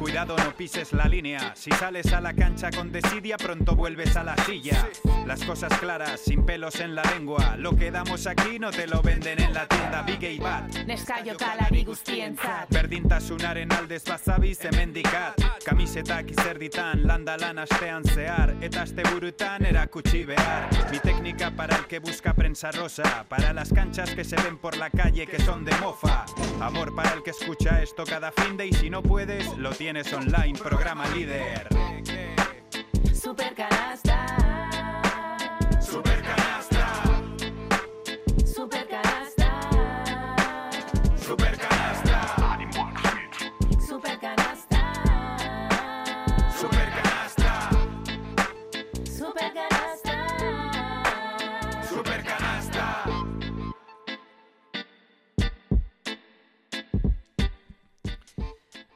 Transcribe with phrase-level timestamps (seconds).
[0.00, 1.52] Cuidado, no pises la línea.
[1.54, 4.88] Si sales a la cancha con desidia, pronto vuelves a la silla.
[5.26, 7.56] Las cosas claras, sin pelos en la lengua.
[7.58, 10.86] Lo que damos aquí no te lo venden en la tienda Big y Bad.
[10.86, 15.36] Neskaio kalari guztientzat Berdintasunaren aldez bazabiz hemen dikat
[15.66, 21.86] Kamisetak izerditan, landa lan astean zehar Eta aste burutan erakutsi behar Mi técnica para el
[21.86, 25.64] que busca prensa rosa Para las canchas que se ven por la calle que son
[25.64, 26.24] de mofa
[26.60, 30.12] Amor para el que escucha esto cada fin de Y si no puedes, lo tienes
[30.12, 31.89] online, programa líder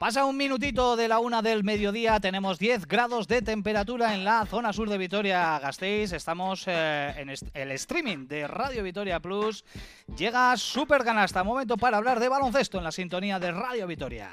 [0.04, 4.44] Pasa un minutito de la una del mediodía, tenemos 10 grados de temperatura en la
[4.44, 6.12] zona sur de Vitoria-Gasteiz.
[6.12, 9.64] Estamos eh, en el streaming de Radio Vitoria Plus.
[10.14, 14.28] Llega Super Ganasta, momento para hablar de baloncesto en la sintonía de Radio Vitoria.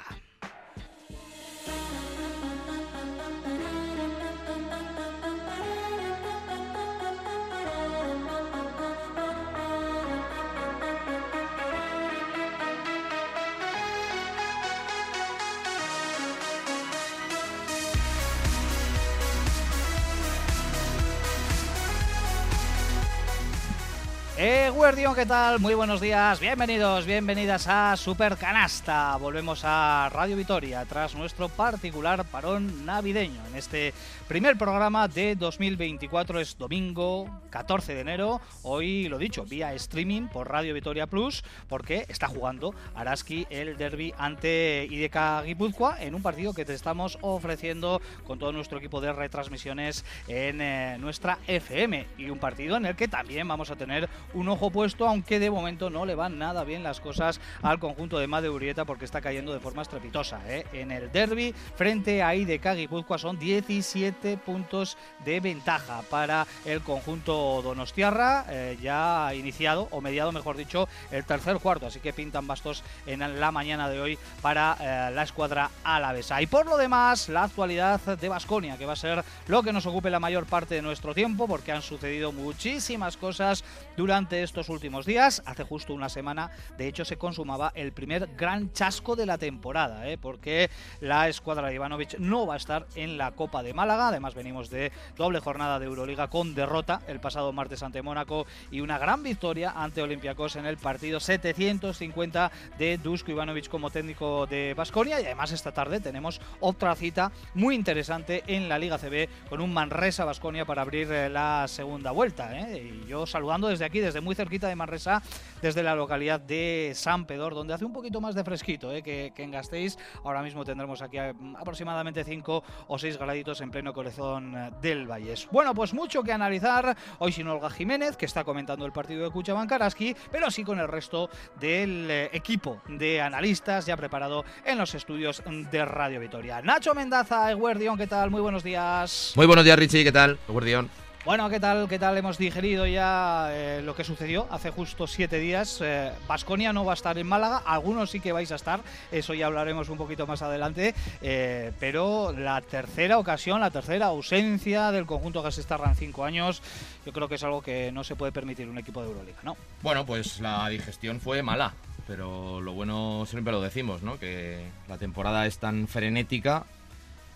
[24.82, 25.60] Guardión, ¿qué tal?
[25.60, 29.16] Muy buenos días, bienvenidos, bienvenidas a Super Canasta.
[29.16, 33.46] Volvemos a Radio Vitoria tras nuestro particular parón navideño.
[33.46, 33.94] En este
[34.26, 38.40] primer programa de 2024 es domingo 14 de enero.
[38.64, 44.12] Hoy, lo dicho, vía streaming por Radio Vitoria Plus, porque está jugando Araski el derby
[44.18, 49.12] ante IDK Guipúzcoa en un partido que te estamos ofreciendo con todo nuestro equipo de
[49.12, 52.04] retransmisiones en eh, nuestra FM.
[52.18, 55.50] Y un partido en el que también vamos a tener un ojo puesto, aunque de
[55.50, 59.20] momento no le van nada bien las cosas al conjunto de Made Urieta porque está
[59.20, 60.40] cayendo de forma estrepitosa.
[60.48, 60.66] ¿eh?
[60.72, 67.62] En el derby frente a IDK Guipúzcoa son 17 puntos de ventaja para el conjunto
[67.62, 68.46] donostiarra.
[68.48, 73.40] eh, ya iniciado, o mediado mejor dicho, el tercer cuarto, así que pintan bastos en
[73.40, 76.40] la mañana de hoy para eh, la escuadra alavesa.
[76.40, 79.86] Y por lo demás, la actualidad de Basconia, que va a ser lo que nos
[79.86, 83.64] ocupe la mayor parte de nuestro tiempo, porque han sucedido muchísimas cosas
[83.96, 85.42] durante estos últimos días.
[85.46, 90.08] Hace justo una semana, de hecho, se consumaba el primer gran chasco de la temporada,
[90.08, 90.18] ¿eh?
[90.18, 94.08] porque la escuadra de Ivanovic no va a estar en la Copa de Málaga.
[94.08, 98.80] Además, venimos de doble jornada de Euroliga con derrota el pasado martes ante Mónaco y
[98.80, 104.74] una gran victoria ante Olympiacos en el partido 750 de Dusko Ivanovic como técnico de
[104.74, 105.20] Basconia.
[105.20, 109.72] Y además, esta tarde tenemos otra cita muy interesante en la Liga CB con un
[109.72, 112.58] Manresa Basconia para abrir eh, la segunda vuelta.
[112.58, 113.02] ¿eh?
[113.04, 115.22] Y yo saludando desde aquí, desde muy cerquita de Manresa,
[115.62, 119.02] desde la localidad de San Pedor, donde hace un poquito más de fresquito ¿eh?
[119.02, 119.96] que, que en Gasteiz.
[120.24, 125.10] Ahora mismo tendremos aquí eh, aproximadamente 5 o 6 graditos en pleno corazón eh, del
[125.10, 125.48] Valles.
[125.50, 126.94] Bueno, pues mucho que analizar.
[127.18, 130.78] Hoy sin Olga Jiménez, que está comentando el partido de Cuchaban Karaski, pero sí con
[130.78, 136.60] el resto del eh, equipo de analistas ya preparado en los estudios de Radio Vitoria.
[136.60, 138.30] Nacho Mendaza, Eguerdión, ¿qué tal?
[138.30, 139.32] Muy buenos días.
[139.34, 140.38] Muy buenos días, Richie, ¿qué tal?
[140.46, 140.90] Guardión.
[141.24, 141.88] Bueno, ¿qué tal?
[141.88, 142.18] ¿Qué tal?
[142.18, 145.80] Hemos digerido ya eh, lo que sucedió hace justo siete días.
[146.26, 148.80] Vasconia no va a estar en Málaga, algunos sí que vais a estar,
[149.12, 150.96] eso ya hablaremos un poquito más adelante.
[151.20, 156.60] eh, pero la tercera ocasión, la tercera ausencia del conjunto Gasistarra en cinco años,
[157.06, 159.56] yo creo que es algo que no se puede permitir un equipo de Euroliga, ¿no?
[159.80, 161.72] Bueno, pues la digestión fue mala,
[162.08, 164.18] pero lo bueno siempre lo decimos, ¿no?
[164.18, 166.64] Que la temporada es tan frenética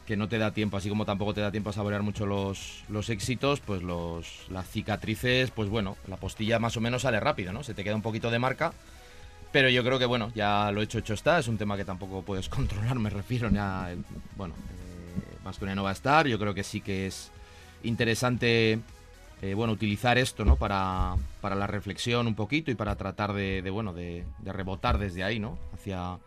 [0.06, 2.84] que no te da tiempo, así como tampoco te da tiempo a saborear mucho los,
[2.88, 7.52] los éxitos, pues los, las cicatrices, pues bueno, la postilla más o menos sale rápido,
[7.52, 7.64] ¿no?
[7.64, 8.72] Se te queda un poquito de marca.
[9.52, 11.38] Pero yo creo que, bueno, ya lo hecho, hecho está.
[11.38, 13.48] Es un tema que tampoco puedes controlar, me refiero.
[13.48, 13.96] Eh,
[14.36, 16.26] bueno, eh, Baskonia no va a estar.
[16.26, 17.30] Yo creo que sí que es
[17.82, 18.80] interesante,
[19.42, 20.56] eh, bueno, utilizar esto, ¿no?
[20.56, 24.98] Para, para la reflexión un poquito y para tratar de, de, bueno, de, de rebotar
[24.98, 25.58] desde ahí, ¿no?
[25.74, 26.18] Hacia,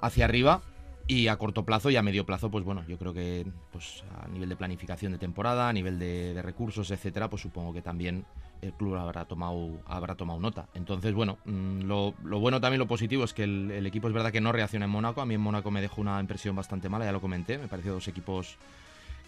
[0.00, 0.62] hacia arriba.
[1.06, 4.26] Y a corto plazo y a medio plazo, pues bueno, yo creo que pues a
[4.28, 8.24] nivel de planificación de temporada, a nivel de, recursos, etcétera, pues supongo que también
[8.62, 10.66] el club habrá tomado, habrá tomado nota.
[10.72, 14.14] Entonces, bueno, mm, lo, lo bueno también, lo positivo es que el, el equipo es
[14.14, 15.20] verdad que no reacciona en Mónaco.
[15.20, 17.58] A mí en Mónaco me dejó una impresión bastante mala, ya lo comenté.
[17.58, 18.56] Me pareció dos equipos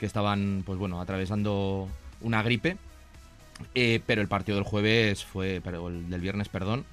[0.00, 1.88] que estaban, pues bueno, atravesando
[2.23, 2.78] una gripe.
[3.75, 6.84] Eh, pero el partido del jueves fue, pero el del viernes, perdón,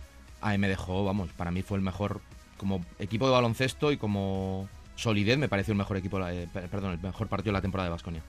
[0.42, 2.22] a mí me dejó, vamos, para mí fue el mejor
[2.63, 7.00] como equipo de baloncesto y como solidez, me pareció el mejor equipo, eh, perdón, el
[7.00, 8.24] mejor partido de la temporada de Basconia.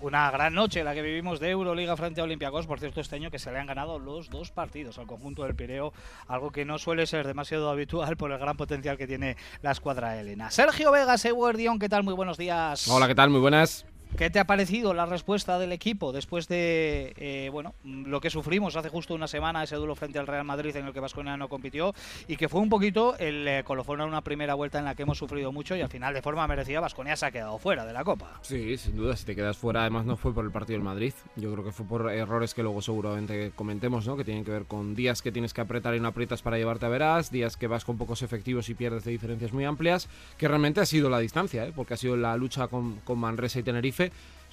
[0.00, 2.68] Una gran noche la que vivimos de Euroliga frente a Olympiacos.
[2.68, 5.56] Por cierto, este año que se le han ganado los dos partidos al conjunto del
[5.56, 5.92] Pireo,
[6.28, 10.20] algo que no suele ser demasiado habitual por el gran potencial que tiene la escuadra
[10.20, 10.52] Elena.
[10.52, 12.04] Sergio Vegas, Eguardión, ¿qué tal?
[12.04, 12.86] Muy buenos días.
[12.86, 13.30] Hola, ¿qué tal?
[13.30, 13.84] Muy buenas.
[14.16, 18.74] ¿Qué te ha parecido la respuesta del equipo después de eh, bueno lo que sufrimos
[18.74, 21.48] hace justo una semana, ese duelo frente al Real Madrid en el que Vasconia no
[21.48, 21.94] compitió
[22.26, 25.02] y que fue un poquito el eh, colofón en una primera vuelta en la que
[25.02, 27.92] hemos sufrido mucho y al final de forma merecida Vasconia se ha quedado fuera de
[27.92, 28.40] la Copa?
[28.42, 31.12] Sí, sin duda, si te quedas fuera, además no fue por el partido del Madrid,
[31.36, 34.16] yo creo que fue por errores que luego seguramente comentemos, ¿no?
[34.16, 36.86] que tienen que ver con días que tienes que apretar y no aprietas para llevarte
[36.86, 40.48] a verás, días que vas con pocos efectivos y pierdes de diferencias muy amplias, que
[40.48, 41.72] realmente ha sido la distancia, ¿eh?
[41.74, 43.97] porque ha sido la lucha con, con Manresa y Tenerife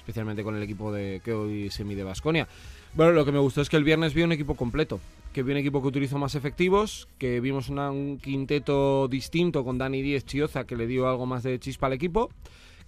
[0.06, 2.46] especialmente con el equipo de que hoy se mide Basconia.
[2.94, 5.00] Bueno, lo que me gustó es que el viernes vi un equipo completo,
[5.32, 10.00] que vi un equipo que utilizó más efectivos, que vimos un quinteto distinto con Dani
[10.00, 12.30] Díez Chioza que le dio algo más de chispa al equipo,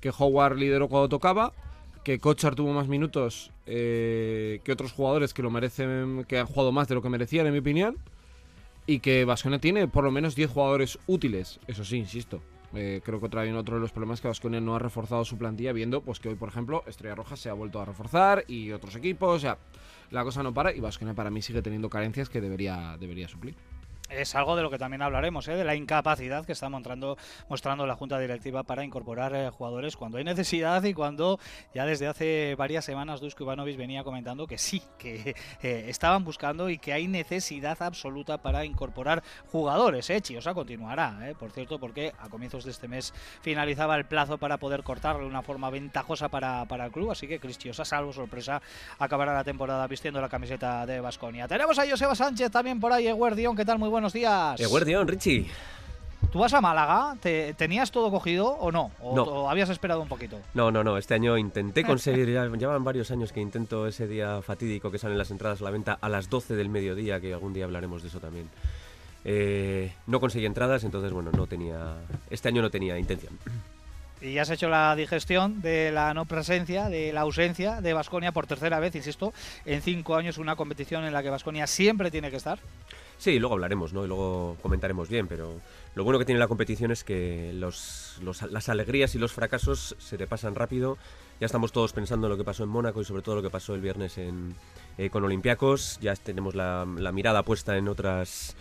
[0.00, 1.52] que Howard lideró cuando tocaba,
[2.04, 6.72] que Kochar tuvo más minutos eh, que otros jugadores que lo merecen, que han jugado
[6.72, 7.98] más de lo que merecían en mi opinión,
[8.86, 12.40] y que Basconia tiene por lo menos 10 jugadores útiles, eso sí, insisto,
[12.74, 15.72] eh, creo que trae otro de los problemas que Vasconia no ha reforzado su plantilla,
[15.72, 18.96] viendo pues que hoy, por ejemplo, Estrella Roja se ha vuelto a reforzar y otros
[18.96, 19.36] equipos.
[19.36, 19.58] O sea,
[20.10, 23.56] la cosa no para y Vasconia para mí sigue teniendo carencias que debería, debería suplir
[24.08, 25.54] es algo de lo que también hablaremos, ¿eh?
[25.54, 27.16] de la incapacidad que está mostrando,
[27.48, 31.38] mostrando la Junta Directiva para incorporar eh, jugadores cuando hay necesidad y cuando
[31.74, 36.70] ya desde hace varias semanas Dusko Ivanovic venía comentando que sí, que eh, estaban buscando
[36.70, 40.08] y que hay necesidad absoluta para incorporar jugadores.
[40.10, 40.20] ¿eh?
[40.20, 43.12] Chiosa continuará, por cierto, porque a comienzos de este mes
[43.42, 47.26] finalizaba el plazo para poder cortarle de una forma ventajosa para, para el club, así
[47.26, 48.62] que Chris Chiosa, salvo sorpresa,
[48.98, 51.46] acabará la temporada vistiendo la camiseta de Basconia.
[51.46, 53.78] Tenemos a Joseba Sánchez también por ahí, Eguardión, ¿qué tal?
[53.78, 54.60] Muy buenos días.
[54.60, 55.48] Eguardión, Richie.
[56.30, 57.16] ¿Tú vas a Málaga?
[57.20, 58.92] ¿Te, ¿Tenías todo cogido o no?
[59.00, 60.38] ¿O, habías esperado un poquito?
[60.54, 60.96] No, no, no.
[60.98, 65.18] Este año intenté conseguir, ya llevan varios años que intento ese día fatídico que salen
[65.18, 68.08] las entradas a la venta a las 12 del mediodía, que algún día hablaremos de
[68.08, 68.48] eso también.
[69.24, 71.96] Eh, no conseguí entradas, entonces, bueno, no tenía.
[72.30, 73.36] Este año no tenía intención.
[74.20, 78.30] Y ya has hecho la digestión de la no presencia, de la ausencia de Vasconia
[78.30, 79.32] por tercera vez, insisto,
[79.64, 82.60] en cinco años, una competición en la que Vasconia siempre tiene que estar.
[83.18, 84.04] Sí, luego hablaremos, ¿no?
[84.04, 85.60] Y luego comentaremos bien, pero
[85.96, 90.16] lo bueno que tiene la competición es que los, las alegrías y los fracasos se
[90.16, 90.96] te pasan rápido.
[91.40, 93.50] Ya estamos todos pensando en lo que pasó en Mónaco y sobre todo lo que
[93.50, 94.54] pasó el viernes en,
[94.98, 95.98] eh, con Olympiacos.
[96.00, 98.56] Ya tenemos la, mirada puesta en otras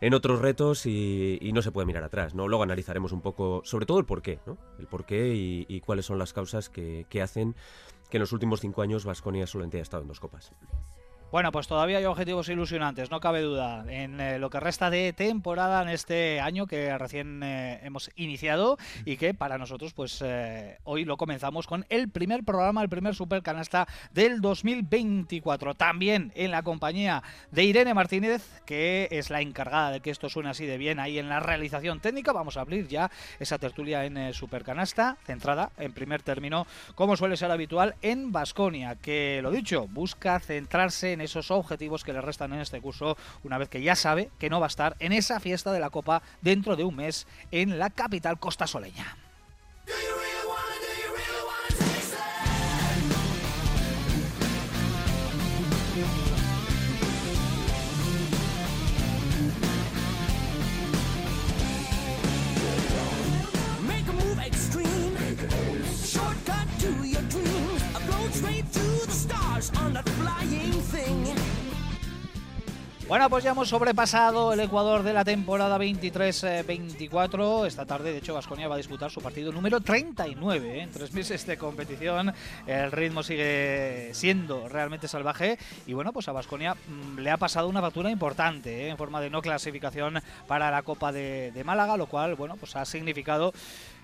[0.00, 2.48] en otros retos y, no se puede mirar atrás, ¿no?
[2.48, 4.56] Luego analizaremos un poco, sobre todo el porqué, ¿no?
[4.78, 7.54] El porqué y, y cuáles son las causas que, que hacen
[8.10, 10.52] que en los últimos cinco años Vasconia solamente haya estado en dos copas.
[11.32, 15.12] Bueno, pues todavía hay objetivos ilusionantes, no cabe duda, en eh, lo que resta de
[15.12, 20.78] temporada en este año que recién eh, hemos iniciado y que para nosotros, pues eh,
[20.82, 25.74] hoy lo comenzamos con el primer programa, el primer supercanasta del 2024.
[25.76, 27.22] También en la compañía
[27.52, 31.20] de Irene Martínez, que es la encargada de que esto suene así de bien ahí
[31.20, 32.32] en la realización técnica.
[32.32, 36.66] Vamos a abrir ya esa tertulia en supercanasta, centrada en primer término,
[36.96, 42.12] como suele ser habitual en Basconia, que lo dicho, busca centrarse en esos objetivos que
[42.12, 44.96] le restan en este curso, una vez que ya sabe que no va a estar
[44.98, 49.16] en esa fiesta de la Copa dentro de un mes en la capital costasoleña.
[73.10, 77.66] Bueno, pues ya hemos sobrepasado el Ecuador de la temporada 23-24.
[77.66, 80.82] Esta tarde, de hecho, Vasconia va a disputar su partido número 39 ¿eh?
[80.82, 82.32] en tres meses de competición.
[82.68, 85.58] El ritmo sigue siendo realmente salvaje.
[85.88, 88.90] Y bueno, pues a Vasconia mm, le ha pasado una factura importante ¿eh?
[88.90, 92.76] en forma de no clasificación para la Copa de, de Málaga, lo cual, bueno, pues
[92.76, 93.52] ha significado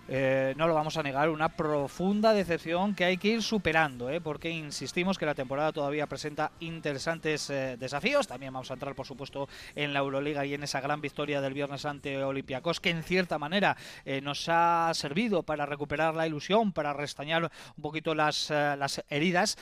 [0.08, 4.20] eh, no lo vamos a negar, una profunda decepción que hay que ir superando, ¿eh?
[4.20, 8.28] porque insistimos que la temporada todavía presenta interesantes eh, desafíos.
[8.28, 11.54] También vamos a entrar, por supuesto, en la Euroliga y en esa gran victoria del
[11.54, 13.76] viernes ante Olympiacos, que en cierta manera
[14.22, 19.56] nos ha servido para recuperar la ilusión, para restañar un poquito las, las heridas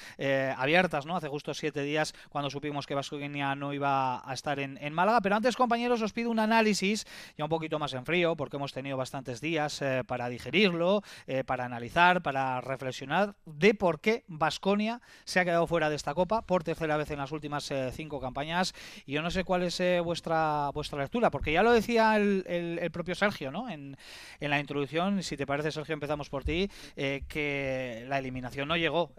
[0.56, 1.16] abiertas, ¿no?
[1.16, 5.20] Hace justo siete días cuando supimos que Vasconia no iba a estar en, en, Málaga.
[5.20, 8.72] Pero antes, compañeros, os pido un análisis ya un poquito más en frío, porque hemos
[8.72, 15.40] tenido bastantes días para digerirlo, eh, para analizar, para reflexionar de por qué Vasconia se
[15.40, 18.74] ha quedado fuera de esta Copa por tercera vez en las últimas eh, cinco campañas.
[19.06, 22.90] Y yo no sé cuál es vuestra, vuestra lectura, porque ya lo decía el, el,
[22.90, 23.68] propio Sergio ¿no?
[23.68, 23.96] en,
[24.40, 29.12] en, la introducción, si te parece Sergio empezamos por ti, que la eliminación no llegó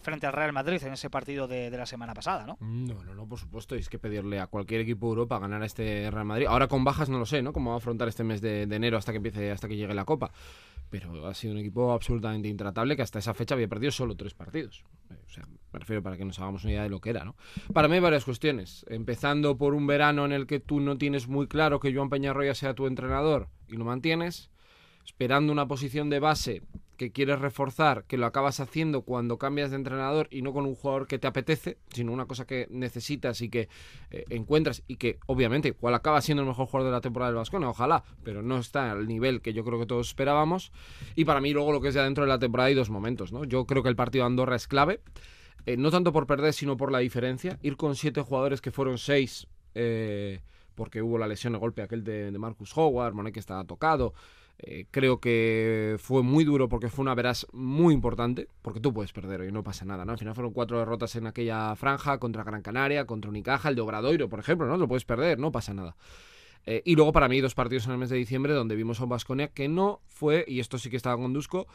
[0.00, 2.56] frente al Real Madrid en ese partido de, de la semana pasada, ¿no?
[2.60, 5.66] No, no, no, por supuesto, es que pedirle a cualquier equipo de Europa ganar a
[5.66, 6.46] este Real Madrid.
[6.46, 7.52] Ahora con bajas no lo sé, ¿no?
[7.52, 10.04] Cómo va a afrontar este mes de, enero hasta que empiece, hasta que llegue la
[10.04, 10.27] Copa.
[10.90, 14.32] Pero ha sido un equipo absolutamente intratable que hasta esa fecha había perdido solo tres
[14.32, 14.84] partidos.
[15.10, 17.24] Eh, o sea, me refiero para que nos hagamos una idea de lo que era,
[17.24, 17.36] ¿no?
[17.74, 18.86] Para mí hay varias cuestiones.
[18.88, 22.54] Empezando por un verano en el que tú no tienes muy claro que Joan Peñarroya
[22.54, 24.50] sea tu entrenador y lo mantienes.
[25.04, 26.62] Esperando una posición de base
[26.98, 30.74] que quieres reforzar, que lo acabas haciendo cuando cambias de entrenador y no con un
[30.74, 33.68] jugador que te apetece, sino una cosa que necesitas y que
[34.10, 37.36] eh, encuentras y que obviamente cual acaba siendo el mejor jugador de la temporada del
[37.36, 40.72] Vascona, ojalá, pero no está al nivel que yo creo que todos esperábamos.
[41.14, 43.32] Y para mí luego lo que es ya dentro de la temporada hay dos momentos,
[43.32, 43.44] ¿no?
[43.44, 45.00] Yo creo que el partido de Andorra es clave,
[45.66, 47.58] eh, no tanto por perder, sino por la diferencia.
[47.62, 50.40] Ir con siete jugadores que fueron seis, eh,
[50.74, 54.14] porque hubo la lesión de golpe aquel de, Marcus Howard, Monet que estaba tocado.
[54.60, 59.12] Eh, creo que fue muy duro porque fue una veraz muy importante, porque tú puedes
[59.12, 60.12] perder y no pasa nada, ¿no?
[60.12, 63.82] Al final fueron cuatro derrotas en aquella franja contra Gran Canaria, contra Unicaja, el de
[63.82, 64.76] Obradoiro, por ejemplo, ¿no?
[64.76, 65.96] Lo puedes perder, no pasa nada.
[66.66, 69.04] Eh, y luego para mí dos partidos en el mes de diciembre donde vimos a
[69.04, 71.68] un Vasconia que no fue, y esto sí que estaba con Dusko,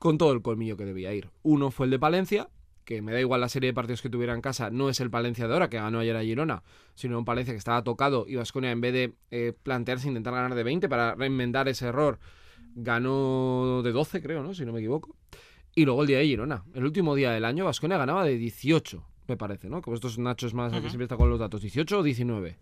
[0.00, 1.30] con todo el colmillo que debía ir.
[1.42, 2.48] Uno fue el de Palencia,
[2.86, 5.10] que me da igual la serie de partidos que tuviera en casa, no es el
[5.10, 6.62] Palencia de ahora, que ganó ayer a Girona,
[6.94, 10.54] sino un Palencia que estaba tocado y Vasconia, en vez de eh, plantearse intentar ganar
[10.54, 12.20] de 20 para reenmendar ese error,
[12.76, 14.54] ganó de 12, creo, ¿no?
[14.54, 15.16] Si no me equivoco.
[15.74, 16.64] Y luego el día de Girona.
[16.74, 19.82] El último día del año, Vasconia ganaba de 18, me parece, ¿no?
[19.82, 22.56] Como estos Nachos más, que siempre está con los datos, 18 o 19.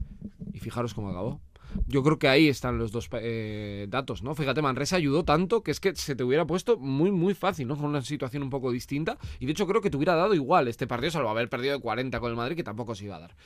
[0.54, 1.38] Y fijaros cómo acabó.
[1.86, 4.34] Yo creo que ahí están los dos eh, datos, ¿no?
[4.34, 7.76] Fíjate, Manresa ayudó tanto que es que se te hubiera puesto muy, muy fácil, ¿no?
[7.76, 9.18] Con una situación un poco distinta.
[9.40, 11.80] Y de hecho creo que te hubiera dado igual este partido, salvo haber perdido de
[11.80, 13.36] 40 con el Madrid, que tampoco se iba a dar.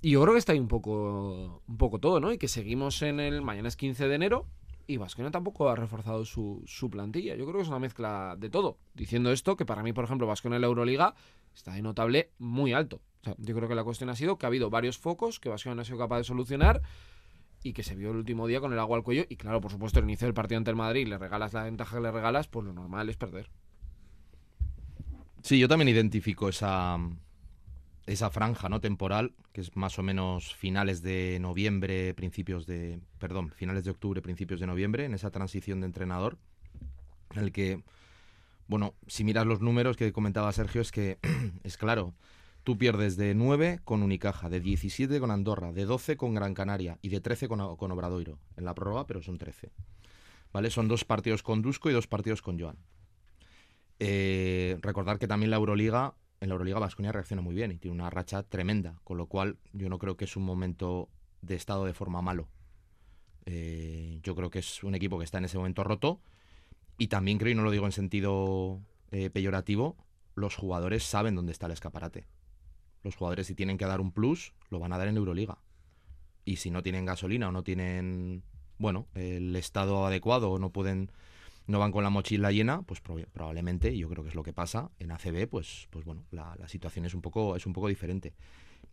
[0.00, 2.32] Y yo creo que está ahí un poco, un poco todo, ¿no?
[2.32, 3.42] Y que seguimos en el...
[3.42, 4.46] Mañana es 15 de enero
[4.86, 7.36] y Vasconia tampoco ha reforzado su, su, plantilla.
[7.36, 8.78] Yo creo que es una mezcla de todo.
[8.94, 11.14] Diciendo esto, que para mí, por ejemplo, Vasconia en la Euroliga
[11.54, 13.00] está de notable muy alto.
[13.36, 15.82] yo creo que la cuestión ha sido que ha habido varios focos que Vasconia no
[15.82, 16.80] ha sido capaz de solucionar
[17.62, 19.24] y que se vio el último día con el agua al cuello.
[19.28, 21.96] Y claro, por supuesto, el inicio del partido ante el Madrid le regalas la ventaja
[21.96, 23.50] que le regalas, pues lo normal es perder.
[25.42, 26.98] Sí, yo también identifico esa,
[28.06, 33.00] esa franja no temporal, que es más o menos finales de noviembre, principios de.
[33.18, 36.38] Perdón, finales de octubre, principios de noviembre, en esa transición de entrenador,
[37.34, 37.82] en el que.
[38.66, 41.18] Bueno, si miras los números que comentaba Sergio, es que
[41.64, 42.14] es claro,
[42.68, 46.98] Tú pierdes de 9 con Unicaja, de 17 con Andorra, de 12 con Gran Canaria
[47.00, 48.38] y de 13 con, Obradoiro.
[48.58, 49.72] En la prórroga, pero son 13.
[50.52, 50.68] ¿Vale?
[50.68, 52.76] Son dos partidos con Dusko y dos partidos con Joan.
[54.00, 57.94] Eh, recordar que también la Euroliga, en la Euroliga Vasconia reacciona muy bien y tiene
[57.94, 61.08] una racha tremenda, con lo cual yo no creo que es un momento
[61.40, 62.50] de estado de forma malo.
[63.46, 66.20] Eh, yo creo que es un equipo que está en ese momento roto
[66.98, 69.96] y también creo, y no lo digo en sentido eh, peyorativo,
[70.34, 72.26] los jugadores saben dónde está el escaparate.
[73.02, 75.58] Los jugadores si tienen que dar un plus, lo van a dar en Euroliga.
[76.44, 78.42] Y si no tienen gasolina o no tienen,
[78.78, 81.10] bueno, el estado adecuado o no pueden
[81.66, 84.90] no van con la mochila llena, pues probablemente, yo creo que es lo que pasa,
[84.98, 88.32] en ACB, pues, pues bueno, la, situación es un poco, es un poco diferente.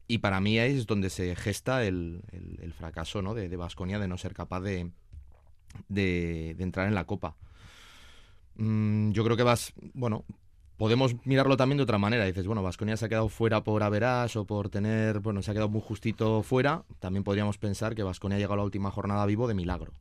[0.10, 2.22] Y para mí es donde se gesta el,
[2.78, 3.34] fracaso ¿no?
[3.34, 4.92] de Vasconia de, no ser capaz de,
[5.88, 7.36] de, entrar en la Copa.
[8.56, 10.26] Mm, yo creo que vas, bueno,
[10.78, 12.26] podemos mirarlo también de otra manera.
[12.26, 15.54] Dices, bueno, Vasconia se ha quedado fuera por Averas o por tener, bueno, se ha
[15.54, 16.84] quedado muy justito fuera.
[17.00, 19.94] También podríamos pensar que Vasconia ha llegado a la última jornada vivo de milagro,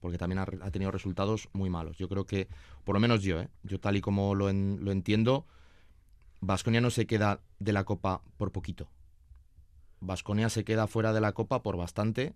[0.00, 1.98] porque también ha, tenido resultados muy malos.
[1.98, 2.48] Yo creo que,
[2.84, 3.48] por lo menos yo, ¿eh?
[3.62, 5.46] yo tal y como lo, lo entiendo,
[6.40, 8.88] Vasconia no se queda de la Copa por poquito.
[10.00, 12.34] Vasconia se queda fuera de la Copa por bastante.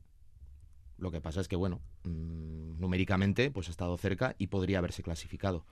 [0.98, 5.02] Lo que pasa es que, bueno, mm, numéricamente, pues ha estado cerca y podría haberse
[5.02, 5.64] clasificado.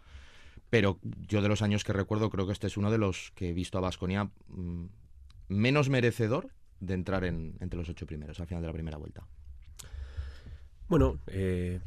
[0.70, 3.50] Pero yo de los años que recuerdo creo que este es uno de los que
[3.50, 4.84] he visto a Vasconia mm,
[5.48, 6.48] menos merecedor
[6.80, 9.26] de entrar en, entre los ocho primeros al final de la primera vuelta.
[10.88, 11.80] Bueno, eh,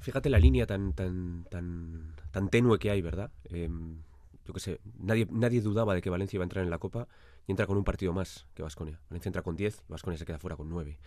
[0.00, 3.30] fíjate la línea tan, tan, tan, tan tenue que hay, ¿verdad?
[3.44, 3.98] Em,
[4.46, 7.06] yo qué sé, nadie, nadie dudaba de que Valencia iba a entrar en la Copa
[7.46, 8.98] y entra con un partido más que Vasconia.
[9.08, 10.98] Valencia entra con 10, Vasconia se queda fuera con 9.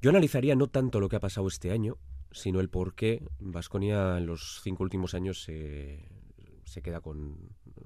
[0.00, 1.98] Yo analizaría no tanto lo que ha pasado este año,
[2.32, 6.08] sino el por qué Vasconia en los cinco últimos años se,
[6.82, 7.36] queda con,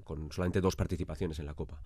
[0.05, 1.83] con, solamente dos participaciones en la Copa.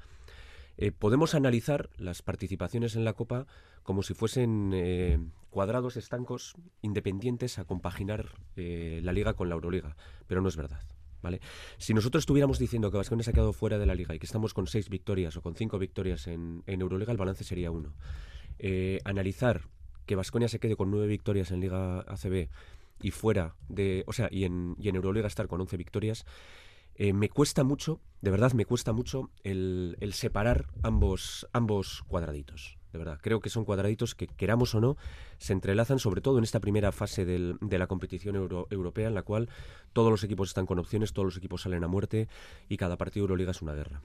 [0.76, 3.46] eh, podemos analizar las participaciones en la Copa
[3.82, 5.18] como si fuesen eh,
[5.50, 8.26] cuadrados estancos independientes a compaginar
[8.56, 10.82] eh, la Liga con la Euroliga, pero no es verdad.
[11.22, 11.40] ¿Vale?
[11.76, 14.24] Si nosotros estuviéramos diciendo que Vasconia se ha quedado fuera de la liga y que
[14.24, 17.92] estamos con seis victorias o con cinco victorias en, en Euroliga, el balance sería uno.
[19.04, 19.68] Analizar
[20.10, 22.48] que Vasconia se quede con nueve victorias en Liga ACB
[23.00, 26.24] y fuera de, o sea, y en, y en Euroliga estar con 11 victorias,
[26.96, 32.76] eh, me cuesta mucho, de verdad me cuesta mucho el, el separar ambos, ambos cuadraditos.
[32.92, 34.96] De verdad, creo que son cuadraditos que, queramos o no,
[35.38, 39.14] se entrelazan, sobre todo en esta primera fase del- de la competición euro- europea, en
[39.14, 39.48] la cual
[39.92, 42.26] todos los equipos están con opciones, todos los equipos salen a muerte
[42.68, 44.02] y cada partido de Euroliga es una guerra.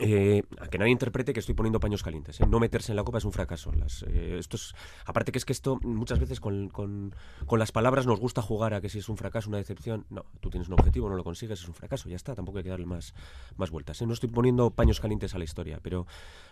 [0.00, 2.40] Eh, a que nadie interprete que estoy poniendo paños calientes.
[2.40, 2.46] ¿eh?
[2.46, 3.72] No meterse en la copa es un fracaso.
[3.72, 7.14] Las, eh, esto es, aparte que es que esto muchas veces con,
[7.50, 10.06] las palabras nos gusta jugar a que si es un fracaso, una decepción.
[10.08, 12.08] No, tú tienes un objetivo, no lo consigues, es un fracaso.
[12.08, 13.12] Ya está, tampoco hay que darle más,
[13.56, 14.00] más vueltas.
[14.00, 16.06] No estoy poniendo paños calientes a la historia, pero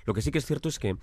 [0.04, 0.96] lo que sí que es cierto es que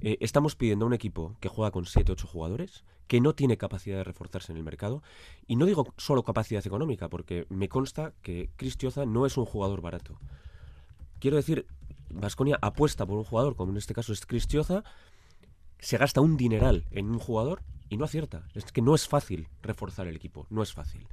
[0.00, 3.98] estamos pidiendo a un equipo que juega con 7 8 jugadores, que no tiene capacidad
[3.98, 5.02] de reforzarse en el mercado.
[5.46, 9.82] Y no digo solo capacidad económica, porque me consta que Cristioza no es un jugador
[9.82, 10.18] barato.
[11.22, 11.66] Quiero decir,
[12.10, 14.82] Vasconia apuesta por un jugador, como en este caso es Cristioza,
[15.78, 18.48] se gasta un dineral en un jugador y no acierta.
[18.54, 21.06] Es que no es fácil reforzar el equipo, no es fácil.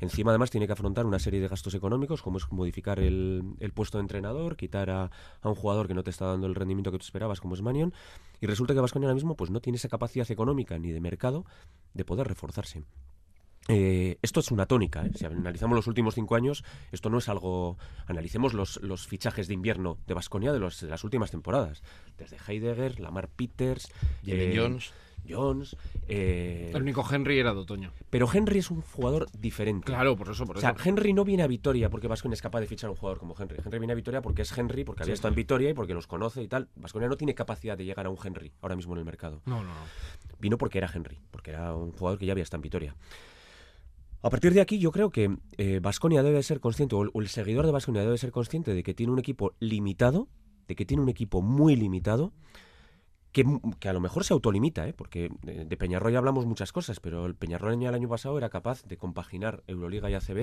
[0.00, 3.98] Encima, además, tiene que afrontar una serie de gastos económicos, como es modificar el, puesto
[3.98, 6.98] de entrenador, quitar a, a un jugador que no te está dando el rendimiento que
[6.98, 7.94] tú esperabas, como es Manion,
[8.40, 11.46] y resulta que Vasconia ahora mismo pues, no tiene esa capacidad económica ni de mercado
[11.94, 12.82] de poder reforzarse.
[13.68, 15.04] Eh, esto es una tónica.
[15.04, 15.10] ¿eh?
[15.14, 17.76] Si analizamos los últimos cinco años, esto no es algo.
[18.06, 21.82] Analicemos los, los fichajes de invierno de Vasconia de, las últimas temporadas.
[22.16, 23.88] Desde Heidegger, Lamar Peters,
[24.24, 24.92] Jalen eh, Jones.
[25.28, 25.76] Jones.
[26.06, 27.90] eh, El único Henry era de otoño.
[28.10, 29.86] pero Henry es un jugador diferente.
[29.86, 30.68] Claro, por eso, por O eso.
[30.68, 33.18] sea, Henry no viene a Vitoria porque Vasconia es capaz de fichar a un jugador
[33.18, 33.56] como Henry.
[33.64, 36.06] Henry viene a Vitoria porque es Henry, porque había estado en Vitoria y porque los
[36.06, 36.68] conoce y tal.
[36.76, 39.56] Vasconia no tiene capacidad de llegar a un Henry ahora mismo en el mercado No,
[39.56, 39.74] no, no.
[40.38, 42.94] vino porque era Henry, porque era un jugador que ya había estado en Vitoria.
[44.22, 45.36] A partir de aquí, yo creo que
[45.80, 48.82] Vasconia debe ser consciente, o el, o el seguidor de Vasconia debe ser consciente de
[48.82, 50.28] que tiene un equipo limitado,
[50.66, 52.32] de que tiene un equipo muy limitado,
[53.36, 54.94] que, m- que a lo mejor se autolimita, ¿eh?
[54.94, 58.82] porque de, de Peñarroya hablamos muchas cosas, pero el Peñarroya el año pasado era capaz
[58.84, 60.38] de compaginar Euroliga y ACB,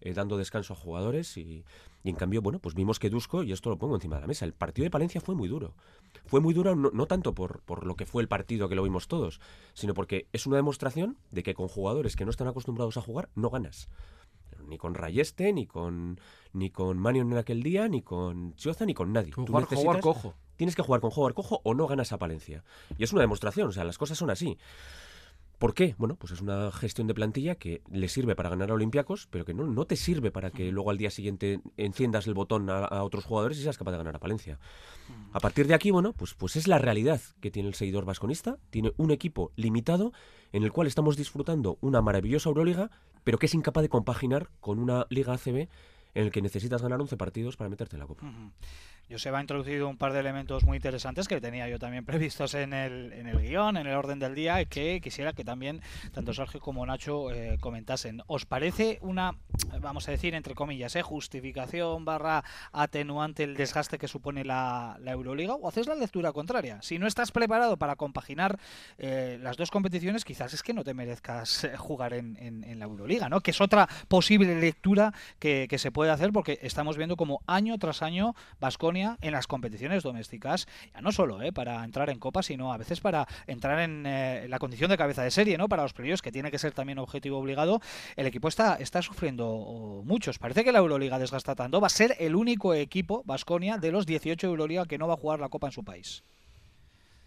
[0.00, 1.66] eh, dando descanso a jugadores, y,
[2.02, 4.26] y en cambio, bueno, pues vimos que Dusko, y esto lo pongo encima de la
[4.28, 5.74] mesa, el partido de Palencia fue muy duro.
[6.24, 8.82] Fue muy duro no, no tanto por, por lo que fue el partido que lo
[8.82, 9.40] vimos todos,
[9.74, 13.28] sino porque es una demostración de que con jugadores que no están acostumbrados a jugar,
[13.34, 13.90] no ganas.
[14.66, 16.18] Ni con Rayeste, ni con
[16.54, 19.32] ni con Manion en aquel día, ni con Chioza, ni con nadie.
[19.32, 20.34] Tú Jugar, jugar necesitas- cojo.
[20.58, 22.64] Tienes que jugar con jugador cojo o no ganas a Palencia.
[22.98, 24.58] Y es una demostración, o sea, las cosas son así.
[25.58, 25.94] ¿Por qué?
[25.98, 29.44] Bueno, pues es una gestión de plantilla que le sirve para ganar a Olympiacos, pero
[29.44, 32.84] que no, no te sirve para que luego al día siguiente enciendas el botón a,
[32.84, 34.58] a otros jugadores y seas capaz de ganar a Palencia.
[35.32, 38.58] A partir de aquí, bueno, pues, pues es la realidad que tiene el seguidor vasconista.
[38.70, 40.12] Tiene un equipo limitado
[40.52, 42.90] en el cual estamos disfrutando una maravillosa Euroliga,
[43.24, 45.68] pero que es incapaz de compaginar con una Liga ACB
[46.14, 48.26] en el que necesitas ganar 11 partidos para meterte en la Copa.
[49.10, 52.72] Joseba ha introducido un par de elementos muy interesantes que tenía yo también previstos en
[52.72, 55.80] el, en el guion, en el orden del día, y que quisiera que también
[56.12, 58.22] tanto Sergio como Nacho eh, comentasen.
[58.26, 59.34] ¿Os parece una,
[59.80, 65.12] vamos a decir, entre comillas, eh, justificación barra atenuante el desgaste que supone la, la
[65.12, 65.54] Euroliga?
[65.54, 66.80] ¿O haces la lectura contraria?
[66.82, 68.58] Si no estás preparado para compaginar
[68.98, 72.78] eh, las dos competiciones, quizás es que no te merezcas eh, jugar en, en- en
[72.78, 73.40] la Euroliga, ¿no?
[73.40, 77.78] Que es otra posible lectura que, que se puede hacer porque estamos viendo como año
[77.78, 78.34] tras año
[79.20, 83.00] En las competiciones domésticas, ya no solo eh, para entrar en Copa, sino a veces
[83.00, 85.68] para entrar en eh, la condición de cabeza de serie, ¿no?
[85.68, 87.80] Para los playoffs, que tiene que ser también objetivo obligado.
[88.16, 90.38] El equipo está, está sufriendo muchos.
[90.38, 91.80] Parece que la Euroliga desgasta tanto.
[91.80, 95.18] Va a ser el único equipo, Vasconia, de los 18 Euroliga que no va a
[95.18, 96.22] jugar la Copa en su país.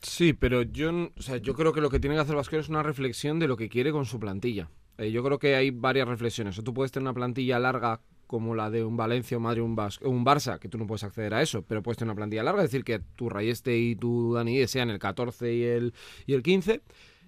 [0.01, 3.39] Sí, pero yo, yo creo que lo que tiene que hacer Vasconia es una reflexión
[3.39, 4.69] de lo que quiere con su plantilla.
[4.97, 6.57] Eh, yo creo que hay varias reflexiones.
[6.57, 9.75] O tú puedes tener una plantilla larga como la de un Valencia, un Madrid, un,
[9.75, 12.71] Barça, que tú no puedes acceder a eso, pero puedes tener una plantilla larga, es
[12.71, 15.93] decir, que tu Rayeste y tu Dani sean el 14 y el,
[16.25, 16.81] y el 15,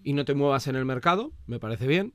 [0.06, 2.14] y no te muevas en el mercado, me parece bien.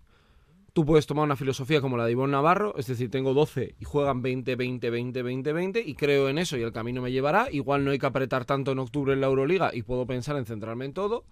[0.73, 3.85] Tú puedes tomar una filosofía como la de Ivonne Navarro, es decir, tengo 12 y
[3.85, 7.49] juegan 20, 20, 20, 20, 20 y creo en eso y el camino me llevará.
[7.53, 10.47] Igual no hay que apretar tanto en octubre en la Euroliga y puedo pensar en
[10.47, 11.27] centrarme en todo,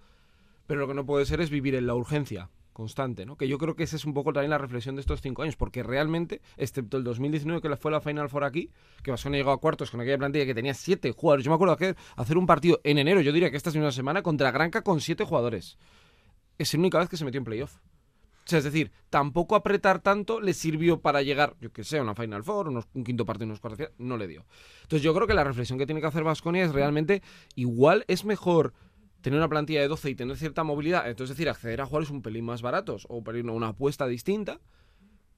[0.66, 3.36] pero lo que no puede ser es vivir en la urgencia constante, ¿no?
[3.38, 5.56] Que yo creo que esa es un poco también la reflexión de estos cinco años,
[5.56, 8.70] porque realmente, excepto el 2019 que fue la Final Four aquí,
[9.02, 11.44] que Vasconia llegó a cuartos con aquella plantilla que tenía siete jugadores.
[11.46, 13.90] Yo me acuerdo que hacer un partido en enero, yo diría que esta es una
[13.92, 15.78] semana, contra Granca con siete jugadores.
[16.58, 17.76] Es la única vez que se metió en playoff.
[17.76, 22.02] O sea, es decir, tampoco apretar tanto le sirvió para llegar, yo que sé, a
[22.02, 24.44] una Final Four, unos- un quinto partido, unos cuartos no le dio.
[24.82, 27.22] Entonces yo creo que la reflexión que tiene que hacer Vasconia es realmente,
[27.56, 28.74] igual es mejor
[29.26, 32.10] tener una plantilla de 12 y tener cierta movilidad, entonces es decir, acceder a jugadores
[32.10, 34.60] un pelín más baratos o una apuesta distinta,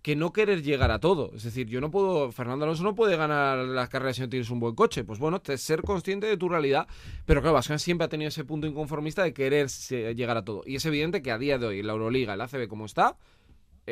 [0.03, 1.33] que no querer llegar a todo.
[1.35, 4.51] Es decir, yo no puedo, Fernando Alonso no puede ganar las carreras si no tienes
[4.51, 5.05] un buen coche.
[5.05, 6.87] Pues bueno, te- ser consciente de tu realidad,
[7.25, 10.65] pero claro, Vasconia siempre ha tenido ese punto inconformista de querer llegar a todo.
[10.67, 13.17] Y es evidente que a día de hoy, la Euroliga, el ACB como está,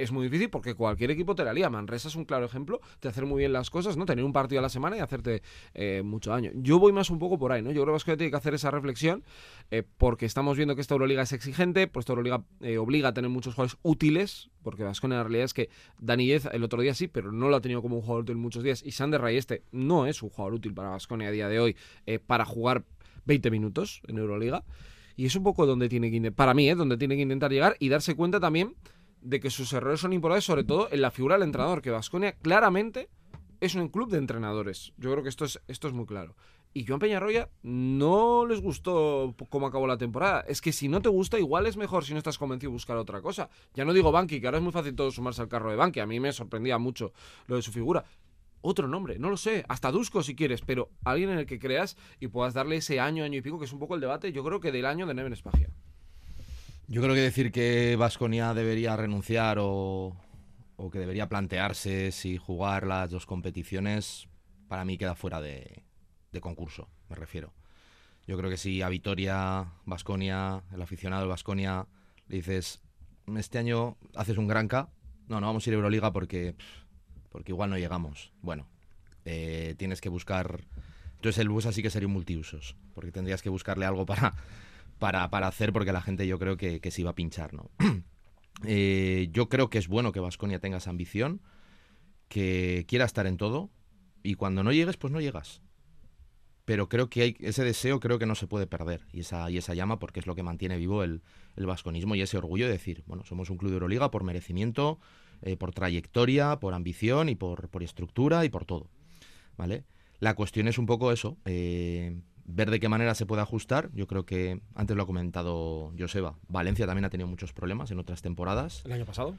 [0.02, 1.70] es muy difícil porque cualquier equipo te la lía.
[1.70, 4.04] Manresa es un claro ejemplo de hacer muy bien las cosas, ¿no?
[4.06, 5.42] Tener un partido a la semana y hacerte
[5.74, 6.50] eh, mucho daño.
[6.54, 7.70] Yo voy más un poco por ahí, ¿no?
[7.70, 9.24] Yo creo que Vasconia tiene que hacer esa reflexión
[9.70, 13.14] eh, porque estamos viendo que esta Euroliga es exigente, pues esta Euroliga eh, obliga a
[13.14, 17.08] tener muchos jugadores útiles, porque Vasconia la realidad es que Dani el otro día sí,
[17.08, 18.82] pero no lo ha tenido como un jugador útil muchos días.
[18.84, 22.18] Y Sander Rayeste no es un jugador útil para Vasconia a día de hoy eh,
[22.18, 22.84] para jugar
[23.26, 24.64] 20 minutos en Euroliga.
[25.16, 26.74] Y es un poco donde tiene que, para mí, ¿eh?
[26.74, 28.74] donde tiene que intentar llegar y darse cuenta también
[29.20, 32.32] de que sus errores son importantes, sobre todo en la figura del entrenador, que Vasconia
[32.32, 33.08] claramente
[33.60, 34.92] es un club de entrenadores.
[34.96, 36.36] Yo creo que esto es, esto es muy claro.
[36.74, 40.44] Y Joan Peñarroya no les gustó cómo acabó la temporada.
[40.46, 43.22] Es que si no te gusta, igual es mejor si no estás convencido buscar otra
[43.22, 43.48] cosa.
[43.72, 46.00] Ya no digo Banqui, que ahora es muy fácil todo sumarse al carro de Banqui.
[46.00, 47.14] A mí me sorprendía mucho
[47.46, 48.04] lo de su figura.
[48.60, 51.96] Otro nombre, no lo sé, hasta Dusko si quieres, pero alguien en el que creas
[52.20, 54.44] y puedas darle ese año, año y pico, que es un poco el debate, yo
[54.44, 55.70] creo que del año de Neven Espagia.
[56.88, 60.16] Yo creo que decir que Vasconia debería renunciar o,
[60.76, 64.28] o que debería plantearse si jugar las dos competiciones,
[64.68, 65.82] para mí queda fuera de,
[66.30, 67.52] de concurso, me refiero.
[68.28, 71.88] Yo creo que si a Vitoria, Vasconia, el aficionado del Vasconia,
[72.28, 72.82] le dices,
[73.36, 74.88] este año haces un gran K,
[75.26, 76.54] no, no vamos a ir a Euroliga porque,
[77.30, 78.32] porque igual no llegamos.
[78.42, 78.68] Bueno,
[79.24, 80.64] eh, tienes que buscar...
[81.14, 84.34] Entonces el bus así que sería un multiusos, porque tendrías que buscarle algo para,
[84.98, 87.70] para, para hacer porque la gente yo creo que, que se iba a pinchar, ¿no?
[88.64, 91.42] Eh, yo creo que es bueno que Vasconia tenga esa ambición,
[92.28, 93.68] que quiera estar en todo
[94.22, 95.60] y cuando no llegues, pues no llegas.
[96.64, 99.58] Pero creo que hay, ese deseo creo que no se puede perder y esa, y
[99.58, 101.22] esa llama porque es lo que mantiene vivo el,
[101.56, 104.98] el vasconismo y ese orgullo de decir, bueno, somos un club de Euroliga por merecimiento,
[105.42, 108.90] eh, por trayectoria, por ambición y por, por estructura y por todo.
[109.58, 109.84] ¿Vale?
[110.18, 113.90] La cuestión es un poco eso, eh, ver de qué manera se puede ajustar.
[113.92, 117.98] Yo creo que, antes lo ha comentado Joseba, Valencia también ha tenido muchos problemas en
[117.98, 118.82] otras temporadas.
[118.84, 119.36] ¿El año pasado?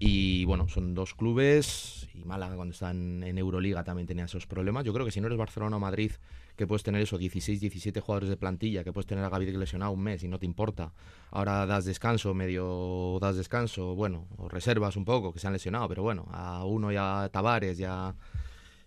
[0.00, 4.84] Y bueno, son dos clubes, y Málaga cuando está en, Euroliga también tenía esos problemas.
[4.84, 6.12] Yo creo que si no eres Barcelona o Madrid,
[6.56, 9.90] que puedes tener eso, 16, 17 jugadores de plantilla, que puedes tener a Gaby lesionado
[9.90, 10.92] un mes y no te importa.
[11.32, 15.88] Ahora das descanso, medio das descanso, bueno, o reservas un poco, que se han lesionado,
[15.88, 18.14] pero bueno, a uno ya Tavares, ya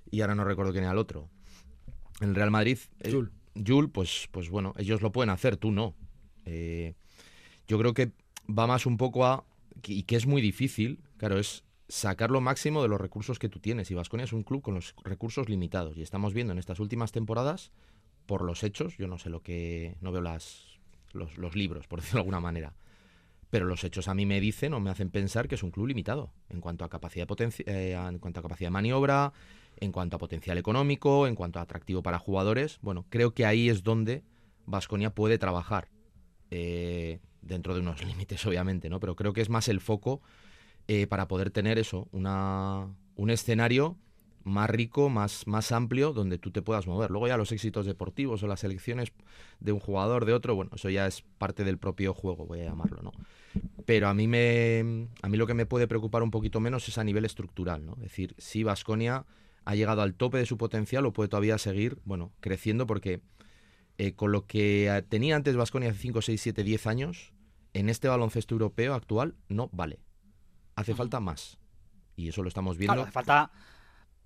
[0.10, 1.28] y ahora no recuerdo quién era el otro.
[2.22, 3.34] En el Real Madrid, eh, Jul.
[3.56, 5.96] Jul, pues, pues bueno, ellos lo pueden hacer, tú no.
[6.46, 6.96] Eh,
[7.68, 8.12] yo creo que
[8.48, 9.46] va más un poco a,
[9.86, 13.60] y que es muy difícil, claro, es sacar lo máximo de los recursos que tú
[13.60, 13.92] tienes.
[13.92, 15.98] Y Vasconia es un club con los recursos limitados.
[15.98, 17.72] Y estamos viendo en estas últimas temporadas,
[18.26, 20.80] por los hechos, yo no sé lo que, no veo las,
[21.12, 22.76] los, libros, por decirlo de alguna manera.
[23.50, 25.88] Pero los hechos a mí me dicen o me hacen pensar que es un club
[25.88, 29.34] limitado en cuanto a capacidad de, eh, en cuanto a capacidad de maniobra,
[29.82, 32.80] en cuanto a potencial económico, en cuanto a atractivo para jugadores.
[32.82, 34.24] Bueno, creo que ahí es donde
[34.65, 35.89] Vasconia puede trabajar.
[36.52, 39.00] eh, dentro de unos límites, obviamente, ¿no?
[39.00, 40.22] Pero creo que es más el foco
[40.88, 43.98] eh, para poder tener eso, una, un escenario
[44.44, 47.12] más rico, más, más amplio, donde tú te puedas mover.
[47.12, 49.12] Luego ya los éxitos deportivos o las elecciones
[49.60, 52.65] de un jugador, de otro, bueno, eso ya es parte del propio juego, voy a
[52.65, 53.12] llamarlo, ¿no?
[53.86, 56.98] Pero a mí, me, a mí lo que me puede preocupar un poquito menos es
[56.98, 57.94] a nivel estructural, ¿no?
[57.98, 59.26] Es decir, si Vasconia
[59.65, 63.21] ha llegado al tope de su potencial o puede todavía seguir, bueno, creciendo porque
[63.97, 67.34] eh, con lo que eh, tenía antes Vasconia hace 5, 6, 7, 10 años,
[67.74, 70.00] en este baloncesto europeo actual no vale.
[70.76, 71.58] Hace falta más.
[72.15, 72.93] Y eso lo estamos viendo.
[72.93, 73.52] Claro, hace falta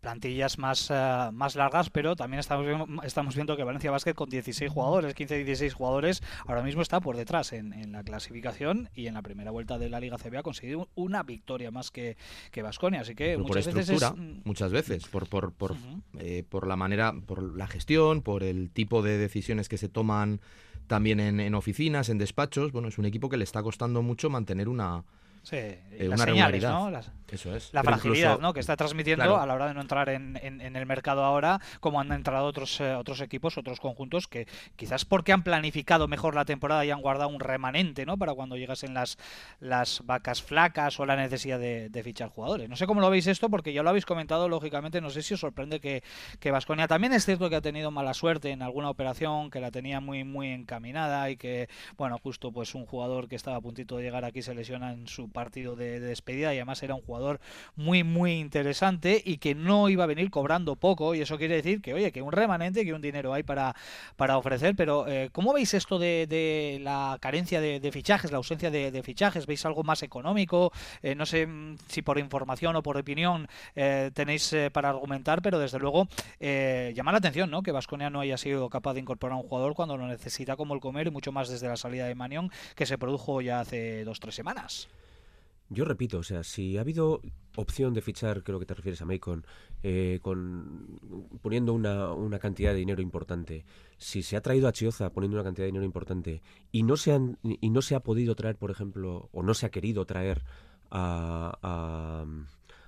[0.10, 4.30] plantillas más, eh, más largas, pero también estamos, viendo- estamos viendo que Valencia Basket con
[4.30, 9.16] 16 jugadores, 15-16 jugadores, ahora mismo está por detrás en, en la clasificación y en
[9.16, 12.18] la primera vuelta de la Liga CB ha conseguido una victoria más que,
[12.52, 15.76] que Vasconia, así que Pero por muchas veces es, mm, muchas veces, por, por, por,
[16.20, 20.40] eh, por la manera, por la gestión, por el tipo de decisiones que se toman
[20.86, 22.72] también en, en oficinas, en despachos.
[22.72, 25.04] Bueno, es un equipo que le está costando mucho mantener una,
[25.46, 25.80] sí, eh,
[26.10, 26.64] las una señales.
[26.64, 26.90] ¿no?
[26.92, 27.74] Las- Eso es.
[27.74, 28.54] la Pero fragilidad incluso- ¿no?
[28.54, 29.42] que está transmitiendo Claro.
[29.42, 32.46] a la hora de no entrar en, en- en el mercado ahora, como han entrado
[32.46, 36.92] otros, eh, otros equipos, otros conjuntos que quizás porque han planificado mejor la temporada y
[36.92, 38.18] han guardado un remanente ¿no?
[38.18, 39.18] para cuando llegasen las,
[39.60, 42.70] las vacas flacas o la necesidad de, de fichar jugadores.
[42.70, 45.34] No sé cómo lo veis esto, porque ya lo habéis comentado, lógicamente, no sé si
[45.34, 46.04] os sorprende que,
[46.40, 49.72] que Vasconia también es cierto que ha tenido mala suerte en alguna operación, que la
[49.72, 53.98] tenía muy, muy encaminada y que, bueno, justo pues un jugador que estaba a puntito
[53.98, 57.40] de llegar aquí se lesiona en su partido de, despedida y además era un jugador
[57.76, 61.82] muy, muy interesante y que no iba a venir cobrando poco y eso quiere decir
[61.82, 63.76] que, oye, que un remanente, que un dinero hay para,
[64.16, 69.04] para ofrecer, pero eh, ¿cómo veis esto de, la carencia de, fichajes, la ausencia de,
[69.04, 69.46] fichajes?
[69.46, 70.72] ¿Veis algo más económico?
[71.04, 75.60] Eh, no sé mm, si por información o por opinión eh, tenéis para argumentar, pero
[75.60, 76.08] desde luego
[76.40, 77.62] llama la atención ¿no?
[77.62, 80.74] que Vasconia no haya sido capaz de incorporar a un jugador cuando lo necesita como
[80.74, 84.06] el comer y mucho más desde la salida de Manión que se produjo ya hace
[84.06, 84.88] dos tres semanas.
[85.70, 87.22] Yo repito, o sea, si ha habido
[87.56, 89.46] opción de fichar, creo que te refieres a Macon,
[89.82, 91.00] eh, con,
[91.42, 93.66] poniendo una, una, cantidad de dinero importante,
[93.98, 97.14] si se ha traído a Chioza poniendo una cantidad de dinero importante y no se,
[97.14, 100.44] han, y no se ha podido traer, por ejemplo, o no se ha querido traer
[100.92, 102.26] a, a,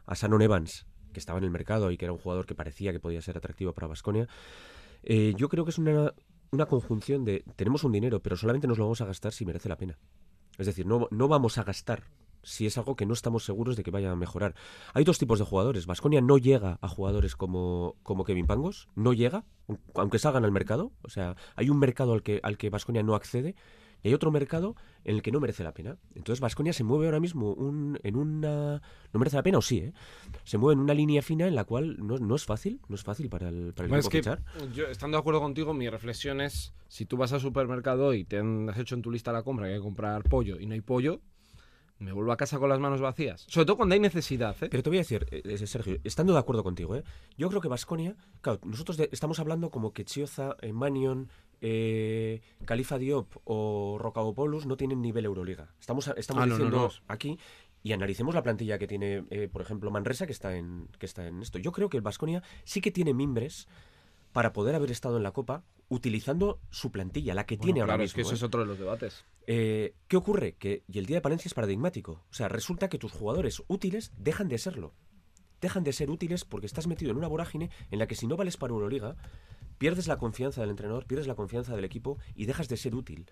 [0.06, 3.00] a Evans, que estaba en el mercado y que era un jugador que parecía que
[3.00, 4.28] podía ser atractivo para Basconia,
[5.02, 6.14] eh, yo creo que es una,
[6.52, 9.68] una conjunción de tenemos un dinero, pero solamente nos lo vamos a gastar si merece
[9.68, 9.98] la pena.
[10.58, 12.04] Es decir, no, no vamos a gastar
[12.44, 14.56] si es algo que no estamos seguros de que vaya a mejorar.
[14.94, 15.86] Hay dos tipos de jugadores.
[15.86, 19.46] Vasconia no llega a jugadores como, como Kevin Pangos, no llega,
[19.96, 20.92] aunque salgan al mercado.
[21.04, 23.56] O sea, hay un mercado al que al que Vasconia no accede
[24.04, 25.98] y hay otro mercado en el que no merece la pena.
[26.16, 28.82] Entonces Vasconia se mueve ahora mismo un, en una...
[29.14, 29.80] ¿No merece la pena o sí?
[29.80, 29.94] ¿eh?
[30.44, 33.04] Se mueve en una línea fina en la cual no, no es fácil, no es
[33.04, 36.42] fácil para el, para el equipo es que Yo, estando de acuerdo contigo, mi reflexión
[36.42, 39.66] es, si tú vas al supermercado y te has hecho en tu lista la compra
[39.66, 41.22] que hay que comprar pollo y no hay pollo,
[42.00, 43.46] me vuelvo a casa con las manos vacías.
[43.48, 44.56] Sobre todo cuando hay necesidad.
[44.62, 44.68] ¿eh?
[44.70, 47.04] Pero te voy a decir, eh, eh, Sergio, estando de acuerdo contigo, ¿eh?
[47.38, 51.30] yo creo que Vasconia, claro, nosotros estamos hablando como que Chioza, Manion,
[51.62, 55.74] eh, Califa Diop o Rocabopoulos no tienen nivel Euroliga.
[55.80, 57.40] Estamos, estamos ah, diciendo aquí
[57.82, 61.42] y analicemos la plantilla que tiene, por ejemplo, Manresa, que está en, que está en
[61.42, 61.58] esto.
[61.58, 63.68] Yo creo que el Vasconia sí que tiene mimbres
[64.34, 68.06] para poder haber estado en la Copa utilizando su plantilla, la que tiene ahora mismo.
[68.06, 69.26] Es que eso es otro de los debates.
[69.46, 70.56] Eh, ¿Qué ocurre?
[70.56, 72.24] Que, y el día de Palencia es paradigmático.
[72.30, 74.94] O sea, resulta que tus jugadores útiles dejan de serlo.
[75.62, 78.36] Dejan de ser útiles porque estás metido en una vorágine en la que si no
[78.36, 79.16] vales para Euroliga,
[79.78, 83.26] pierdes la confianza del entrenador, pierdes la confianza del equipo y dejas de ser útil.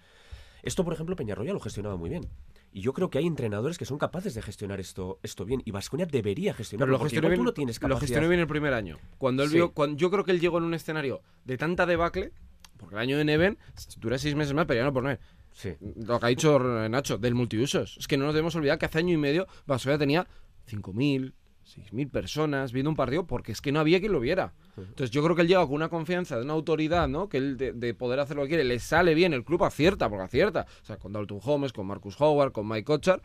[0.63, 2.27] Esto, por ejemplo, Peñarroya lo gestionaba muy bien.
[2.75, 5.61] Y yo creo que hay entrenadores que son capaces de gestionar esto, esto bien.
[5.63, 6.91] Y Vasconia debería gestionarlo.
[6.91, 8.97] Pero lo gestionó bien, no tienes Lo gestionó bien el primer año.
[9.17, 12.33] Cuando él vio, cuando, yo creo que él llegó en un escenario de tanta debacle,
[12.75, 13.57] porque el año de Neven
[13.99, 15.21] dura seis meses más, pero ya no por nueve.
[15.53, 15.69] Sí.
[16.05, 16.59] Lo que ha dicho
[16.89, 17.95] Nacho, del multiusos.
[17.97, 20.27] Es que no nos debemos olvidar que hace año y medio Vasconia tenía
[20.69, 21.31] 5.000,
[21.65, 24.53] 6.000 personas viendo un partido porque es que no había quien lo viera.
[24.77, 27.27] Entonces yo creo que él llega con una confianza de una autoridad, ¿no?
[27.27, 30.23] Que él de, poder hacer lo que quiere, le sale bien, el club acierta, porque
[30.23, 30.67] acierta.
[30.81, 33.21] O sea, con Dalton Holmes, con Marcus Howard, con Mike Kochar.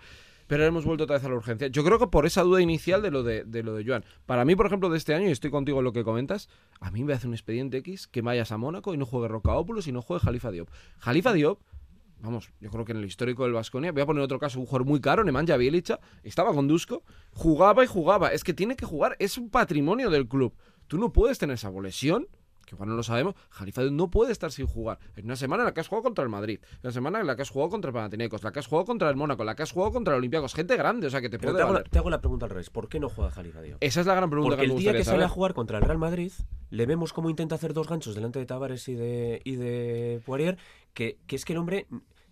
[0.47, 1.69] Pero hemos vuelto otra vez a la urgencia.
[1.69, 4.05] Yo creo que por esa duda inicial de lo de, de lo de Joan.
[4.27, 6.49] Para mí, por ejemplo, de este año, y estoy contigo en lo que comentas,
[6.81, 9.87] a mí me hace un expediente X que vayas a Mónaco y no juegue Rocaópolis
[9.87, 10.69] y no juegue Jalifa Diop.
[10.99, 11.61] Jalifa Diop
[12.21, 14.67] vamos, yo creo que en el histórico del Vasconia, voy a poner otro caso, un
[14.67, 17.03] jugador muy caro, Nemanja Bielicha, estaba con Dusko,
[17.33, 18.33] jugaba y jugaba.
[18.33, 20.55] Es que tiene que jugar, es un patrimonio del club.
[20.87, 22.27] Tú no puedes tener esa lesión,
[22.71, 24.99] que igual no lo sabemos, Jalifa no puede estar sin jugar.
[25.17, 27.27] En una semana en la que has jugado contra el Madrid, en una semana en
[27.27, 29.57] la que has jugado contra el Panathinaikos, la que has jugado contra el Mónaco, la
[29.57, 31.73] que has jugado contra el Olympiacos, gente grande, o sea que te puede te hago,
[31.73, 34.15] la, te hago, la, pregunta al revés, ¿por qué no juega Jalifa Esa es la
[34.15, 36.33] gran pregunta Porque que el día que sale a jugar contra el Real Madrid,
[36.71, 40.57] le vemos cómo intenta hacer dos ganchos delante de Tavares y de, y de Poirier,
[40.95, 41.87] que, que es que el hombre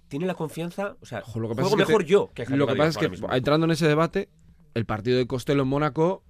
[0.09, 3.11] tiene la confianza, o sea, lo que juego mejor yo que Lo que pasa es
[3.11, 4.29] que entrando en ese debate,
[4.75, 6.23] el partido de Costello en Mónaco,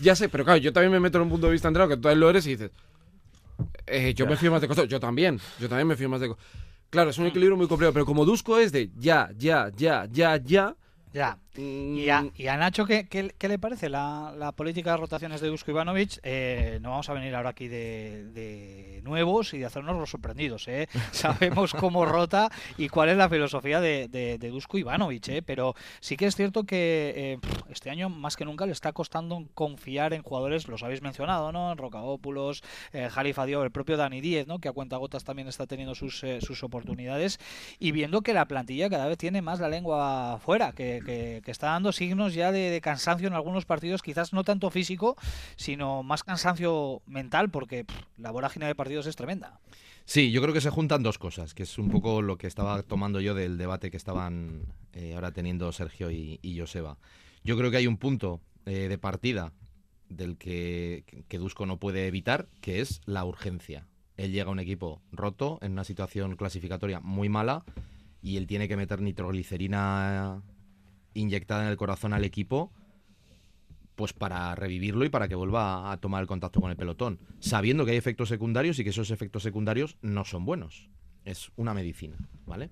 [0.00, 1.96] ya sé, pero claro, yo también me meto en un punto de vista entrado que
[1.96, 2.70] tú lo eres y dices,
[3.86, 6.28] eh, yo me fío más de Costello, yo también, yo también me fío más de
[6.28, 6.48] Costello.
[6.90, 10.36] Claro, es un equilibrio muy complejo, pero como Dusko es de ya, ya, ya, ya,
[10.36, 10.76] ya,
[11.12, 11.38] ya.
[11.56, 16.18] ¿Y, a, Nacho ¿qué, qué, le parece la, política de rotaciones de Dusko Ivanovic?
[16.24, 20.66] Eh, no vamos a venir ahora aquí de, nuevos y de hacernos los sorprendidos.
[20.66, 20.88] ¿eh?
[21.12, 25.28] Sabemos cómo rota y cuál es la filosofía de, de, Dusko Ivanovic.
[25.28, 25.42] ¿eh?
[25.42, 27.38] Pero sí que es cierto que
[27.70, 31.72] este año más que nunca le está costando confiar en jugadores, los habéis mencionado, ¿no?
[31.72, 32.62] En Rocaópulos,
[33.10, 34.58] Jalifa Diop, el propio Dani Díez, ¿no?
[34.58, 37.38] que a cuenta gotas también está teniendo sus, sus oportunidades.
[37.78, 41.68] Y viendo que la plantilla cada vez tiene más la lengua fuera, que, que, está
[41.68, 45.16] dando signos ya de, cansancio en algunos partidos, quizás no tanto físico,
[45.56, 47.84] sino más cansancio mental, porque
[48.16, 49.60] la vorágine de partidos es tremenda.
[50.04, 52.82] Sí, yo creo que se juntan dos cosas, que es un poco lo que estaba
[52.82, 56.98] tomando yo del debate que estaban eh, ahora teniendo Sergio y, Joseba.
[57.42, 59.52] Yo creo que hay un punto eh, de partida
[60.08, 63.86] del que, que Dusko no puede evitar, que es la urgencia.
[64.16, 67.64] Él llega a un equipo roto, en una situación clasificatoria muy mala,
[68.22, 70.42] y él tiene que meter nitroglicerina
[71.14, 72.72] inyectada en el corazón al equipo
[73.94, 77.84] pues para revivirlo y para que vuelva a tomar el contacto con el pelotón, sabiendo
[77.84, 80.90] que hay efectos secundarios y que esos efectos secundarios no son buenos.
[81.24, 82.70] Es una medicina, ¿vale?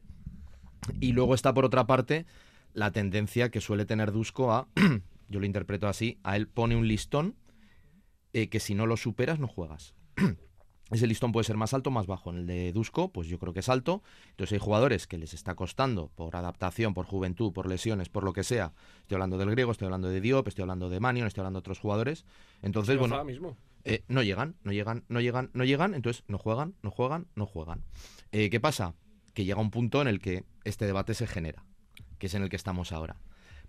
[1.00, 2.26] Y luego está por otra parte
[2.74, 4.68] la tendencia que suele tener Dusko a,
[5.28, 7.36] yo lo interpreto así, a él pone un listón
[8.32, 9.94] eh, que si no lo superas no juegas.
[10.92, 12.30] Ese listón puede ser más alto o más bajo.
[12.30, 14.02] En el de Dusko, pues yo creo que es alto.
[14.30, 18.32] Entonces hay jugadores que les está costando por adaptación, por juventud, por lesiones, por lo
[18.34, 18.74] que sea.
[19.00, 21.60] Estoy hablando del griego, estoy hablando de Diop, estoy hablando de Manion, estoy hablando de
[21.62, 22.24] otros jugadores.
[22.60, 23.56] Entonces, bueno, Ahora mismo.
[23.84, 27.46] eh, no llegan, no llegan, no llegan, no llegan, entonces no juegan, no juegan, no
[27.46, 27.84] juegan.
[28.30, 28.94] Eh, ¿Qué pasa?
[29.32, 31.64] Que llega un punto en el que este debate se genera,
[32.18, 33.16] que es en el que estamos ahora.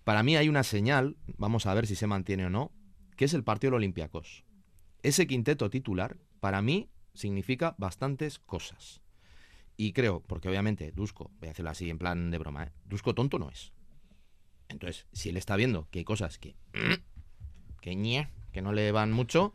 [0.04, 2.74] Para mí hay una señal, vamos a ver si se mantiene o no,
[3.16, 4.44] que es el partido de los Olympiacos.
[5.04, 9.02] Ese quinteto titular, para mí, significa bastantes cosas.
[9.78, 12.72] Y creo, porque obviamente Dusko, voy a hacerlo así en plan de broma, ¿eh?
[12.86, 13.72] Dusko tonto no es.
[14.70, 16.56] Entonces, si él está viendo que hay cosas que.
[17.82, 19.54] que ñe, que no le van mucho,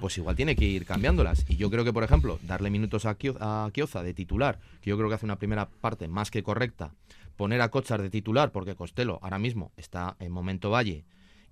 [0.00, 1.44] pues igual tiene que ir cambiándolas.
[1.48, 4.90] Y yo creo que, por ejemplo, darle minutos a, Kio- a Kioza de titular, que
[4.90, 6.94] yo creo que hace una primera parte más que correcta,
[7.36, 11.04] poner a Kochar de titular, porque Costello ahora mismo está en momento valle,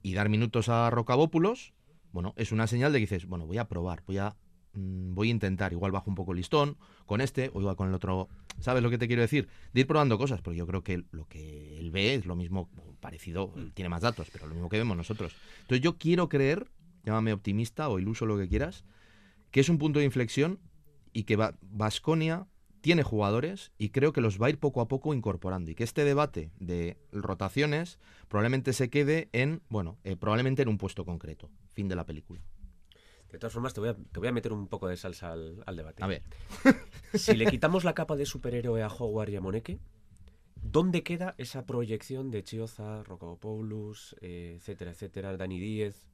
[0.03, 1.73] y dar minutos a Rocabópulos,
[2.13, 4.35] bueno, es una señal de que dices, bueno, voy a probar, voy a,
[4.77, 7.89] mm, voy a intentar, igual bajo un poco el listón con este o igual con
[7.89, 8.29] el otro.
[8.61, 9.49] ¿Sabes lo que te quiero decir?
[9.73, 12.71] De ir probando cosas, porque yo creo que lo que él ve es lo mismo,
[13.01, 15.35] parecido, él tiene más datos, pero lo mismo que vemos nosotros.
[15.63, 16.71] Entonces yo quiero creer,
[17.05, 18.85] llámame optimista o iluso, lo que quieras,
[19.51, 20.61] que es un punto de inflexión
[21.13, 22.47] y que Vasconia
[22.87, 25.83] tiene jugadores y creo que los va a ir poco a poco incorporando y que
[25.83, 31.51] este debate de rotaciones probablemente se quede en, bueno, eh, probablemente en un puesto concreto.
[31.73, 32.41] Fin de la película.
[33.37, 35.63] De todas formas, te voy a, te voy a meter un poco de salsa al,
[35.67, 36.03] al debate.
[36.03, 36.23] A ver,
[37.13, 39.79] Si le quitamos la capa de superhéroe a Howard y a Moneke,
[40.63, 46.07] ¿dónde queda esa proyección de Chioza, Rocopoulos, eh, etcétera, etcétera, Dani Díez?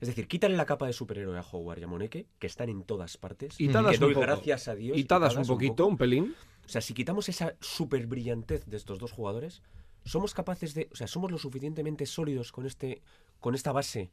[0.00, 2.84] Es decir, quítale la capa de superhéroe a Howard y a Moneke, que están en
[2.84, 3.60] todas partes.
[3.60, 4.20] Y que tadas un poco.
[4.20, 4.96] gracias a Dios.
[4.96, 5.88] Y tadas un poquito, poco.
[5.88, 6.36] un pelín.
[6.64, 9.62] O sea, si quitamos esa super brillantez de estos dos jugadores,
[10.04, 13.02] somos capaces de, o sea, somos lo suficientemente sólidos con este,
[13.40, 14.12] con esta base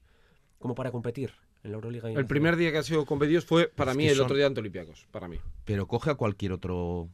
[0.58, 2.10] como para competir en la Euroliga.
[2.10, 4.26] y en El primer día que ha sido competidos fue para Es mí el son-
[4.26, 5.08] otro día ante Olympiacos.
[5.12, 5.38] Para mí.
[5.66, 7.10] pero coge a cualquier otro...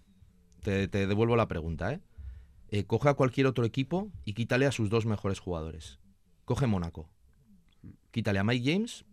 [0.62, 2.00] Te, te devuelvo la pregunta, ¿eh?
[2.70, 6.00] Eh, Coge a cualquier otro equipo y quítale a sus dos mejores jugadores.
[6.46, 7.10] Coge Mónaco.
[8.12, 9.04] Quítale a Mike James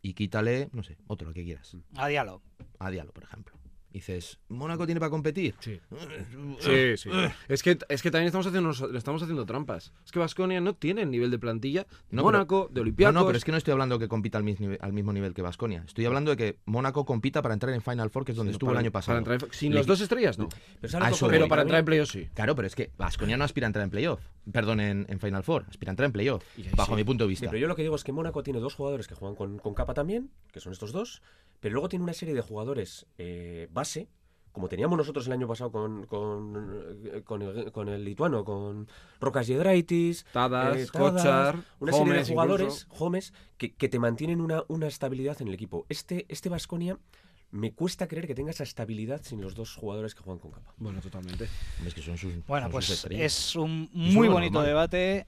[0.00, 1.76] y quítale, no sé, otro, lo que quieras.
[1.96, 2.40] A Diallo.
[2.78, 3.54] A Diallo, por ejemplo.
[3.96, 5.54] Dices, ¿Mónaco tiene para competir?
[5.60, 5.80] Sí.
[6.60, 7.10] Sí, sí.
[7.48, 9.92] Es que, es que también estamos haciendo, le estamos haciendo trampas.
[10.04, 13.14] Es que Vasconia no tiene el nivel de plantilla de No, Mónaco, de No, Olympiacos.
[13.14, 15.32] no, pero es que no estoy hablando que compita al, mis nive- al mismo nivel
[15.32, 15.82] que Vasconia.
[15.86, 18.56] Estoy hablando de que Mónaco compita para entrar en Final Four, que es donde Sí,
[18.56, 19.14] estuvo para- el año pasado.
[19.24, 20.48] para entrar en- sin Le- los dos estrellas, no.
[20.50, 21.36] Pero, ¿sabes lo que eso ocurre?
[21.38, 22.28] Pero para entrar en playoffs sí.
[22.34, 24.20] Claro, pero es que Vasconia no aspira a entrar en playoff.
[24.52, 25.64] Perdón, en, en Final Four.
[25.70, 26.44] Aspira a entrar en playoff.
[26.58, 26.96] Y ahí Bajo sí.
[26.96, 27.46] mi punto de Sí, vista.
[27.46, 29.72] pero yo lo que digo es que Mónaco tiene dos jugadores que juegan con, con
[29.74, 31.22] capa también, que son estos dos,
[31.60, 34.08] pero luego tiene una serie de jugadores eh, base,
[34.52, 38.88] como teníamos nosotros el año pasado con, con, eh, con el, con el lituano, con
[39.20, 42.86] Rocas Yedraitis, Tadas, eh, Kochar, una serie de jugadores.
[42.98, 45.84] Homes, que, que te mantienen una, una estabilidad en el equipo.
[45.90, 46.98] Este este Vasconia
[47.50, 50.72] me cuesta creer que tenga esa estabilidad sin los dos jugadores que juegan con capa.
[50.78, 51.48] Bueno, totalmente.
[51.86, 52.34] Es que son sus.
[52.46, 54.66] Bueno, son pues sus es un muy bonito normal.
[54.66, 55.26] debate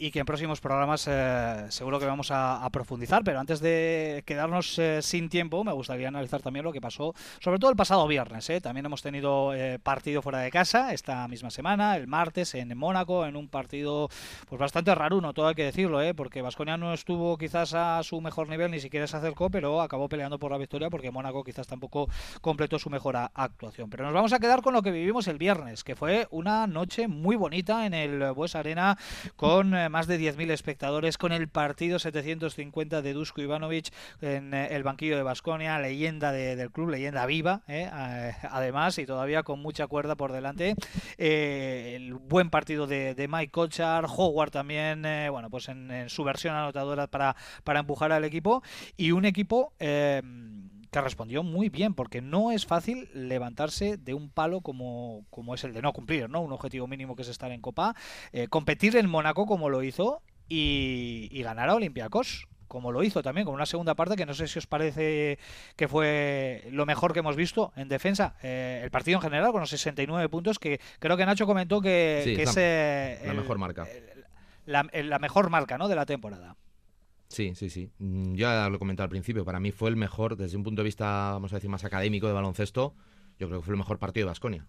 [0.00, 4.78] y que en próximos programas eh, seguro que vamos a, profundizar, pero antes de quedarnos
[4.78, 8.48] eh, sin tiempo me gustaría analizar también lo que pasó, sobre todo el pasado viernes.
[8.48, 8.60] ¿eh?
[8.60, 13.26] También hemos tenido eh, partido fuera de casa esta misma semana, el martes en Mónaco,
[13.26, 14.08] en un partido
[14.48, 16.14] pues bastante raruno, todo hay que decirlo, ¿eh?
[16.14, 20.08] porque Vasconia no estuvo quizás a su mejor nivel, ni siquiera se acercó, pero acabó
[20.08, 22.08] peleando por la victoria porque Mónaco quizás tampoco
[22.40, 23.90] completó su mejor actuación.
[23.90, 27.06] Pero nos vamos a quedar con lo que vivimos el viernes, que fue una noche
[27.06, 28.96] muy bonita en el Bues Arena
[29.36, 34.82] con más de 10.000 espectadores, con el partido 750 de Dusko Ivanovic en eh, el
[34.82, 39.60] banquillo de Basconia, leyenda de- del club, leyenda viva, eh, eh, además, y todavía con
[39.60, 40.74] mucha cuerda por delante.
[41.18, 46.08] Eh, el buen partido de, de Mike Kochar, Howard también, eh, bueno, pues en, en
[46.08, 48.62] su versión anotadora para, para empujar al equipo,
[48.96, 49.74] y un equipo...
[50.90, 55.64] que respondió muy bien, porque no es fácil levantarse de un palo como, como es
[55.64, 56.40] el de no cumplir, ¿no?
[56.40, 57.94] Un objetivo mínimo que es estar en Copa,
[58.32, 63.20] eh, competir en Mónaco como lo hizo y, y ganar a Olympiacos como lo hizo
[63.20, 65.40] también con una segunda parte que no sé si os parece
[65.74, 69.60] que fue lo mejor que hemos visto en defensa Eh, el partido en general con
[69.60, 73.32] los 69 puntos que creo que Nacho comentó que, Sí, que es la- eh, la
[73.32, 73.88] el- mejor marca.
[73.90, 74.24] el-
[74.66, 75.88] la, la mejor marca ¿no?
[75.88, 76.54] de la temporada
[77.30, 77.88] Sí, sí, sí.
[78.00, 79.44] Mm, Ya lo he comentado al principio.
[79.44, 82.26] Para mí fue el mejor, desde un punto de vista, vamos a decir, más académico
[82.26, 82.94] de baloncesto.
[83.38, 84.66] Yo creo que fue el mejor partido de Basconia.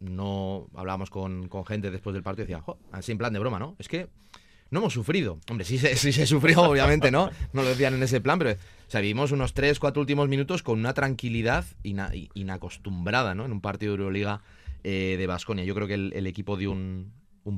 [0.00, 3.38] No hablábamos con, con gente después del partido y decían, "Jo", así en plan de
[3.38, 3.74] broma, ¿no?
[3.78, 4.08] Es que
[4.70, 5.38] no hemos sufrido.
[5.50, 7.30] Hombre, sí, se- sí se sufrió, obviamente, ¿no?
[7.52, 10.62] No lo decían en ese plan, pero o sea, vivimos unos 3, 4 últimos minutos
[10.62, 13.44] con una tranquilidad ina- inacostumbrada, ¿no?
[13.44, 14.42] En un partido de Euroliga
[14.84, 15.64] eh, de Basconia.
[15.64, 17.12] Yo creo que el, equipo dio un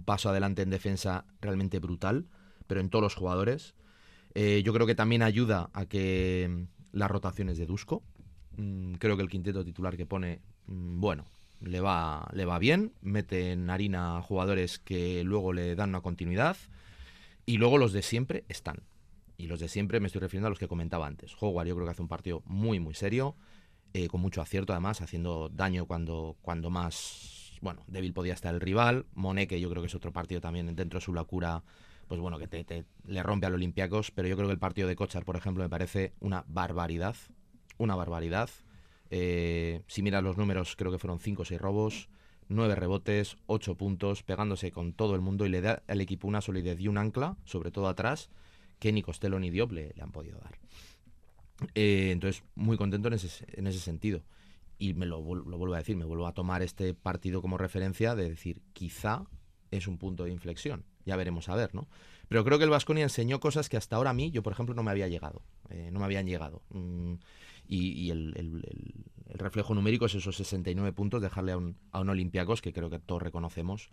[0.04, 2.26] paso adelante en defensa realmente brutal,
[2.66, 3.74] pero en todos los jugadores.
[4.34, 8.02] Eh, yo creo que también ayuda a que mm, las rotaciones de Dusko.
[8.56, 11.26] Mm, creo que el quinteto titular que pone, mm, bueno,
[11.60, 16.00] le va, le va bien, mete en harina a jugadores que luego le dan una
[16.00, 16.56] continuidad
[17.46, 18.82] y luego los de siempre están.
[19.38, 21.34] Y los de siempre me estoy refiriendo a los que comentaba antes.
[21.40, 23.36] Howard yo creo que hace un partido muy, muy serio,
[23.92, 28.60] eh, con mucho acierto además, haciendo daño cuando, cuando más, bueno, débil podía estar el
[28.60, 29.06] rival.
[29.14, 31.62] Moneke yo creo que es otro partido también dentro de su locura,
[32.08, 34.96] pues bueno, que te, le rompe al Olympiacos, pero yo creo que el partido de
[34.96, 37.16] Kochar, por ejemplo, me parece una barbaridad,
[37.78, 38.48] una barbaridad.
[39.10, 42.08] Eh, si miras los números, creo que fueron 5 o 6 robos,
[42.48, 46.40] 9 rebotes, 8 puntos, pegándose con todo el mundo y le da al equipo una
[46.40, 48.30] solidez y un ancla, sobre todo atrás,
[48.78, 50.58] que ni Costello ni Diop le, han podido dar.
[51.74, 54.22] Eh, entonces, muy contento en ese, en ese sentido.
[54.78, 58.14] Y me lo, lo, vuelvo a decir, me vuelvo a tomar este partido como referencia
[58.14, 59.24] de decir, quizá
[59.70, 60.84] es un punto de inflexión.
[61.06, 61.88] Ya veremos a ver, ¿no?
[62.28, 64.74] Pero creo que el Vasconia enseñó cosas que hasta ahora a mí, yo por ejemplo,
[64.74, 65.42] no me había llegado.
[65.70, 66.62] Eh, no me habían llegado.
[66.70, 67.14] Mm,
[67.68, 68.62] y, el,
[69.28, 72.98] reflejo numérico es esos 69 puntos, dejarle a un, a un Olympiacos que creo que
[72.98, 73.90] todos reconocemos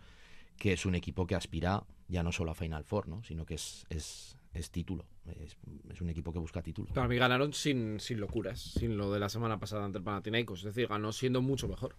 [0.58, 3.22] que es un equipo que aspira ya no solo a Final Four, ¿no?
[3.24, 5.06] sino que es, es, es título.
[5.26, 5.56] Es,
[5.90, 6.92] es, un equipo que busca título.
[6.92, 10.60] Para mí ganaron sin, sin locuras, sin lo de la semana pasada ante el Panathinaikos.
[10.60, 11.96] Es decir, ganó siendo mucho mejor.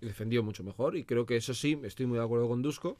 [0.00, 0.96] Defendió mucho mejor.
[0.96, 2.98] Y creo que eso sí, estoy muy de acuerdo con Dusko,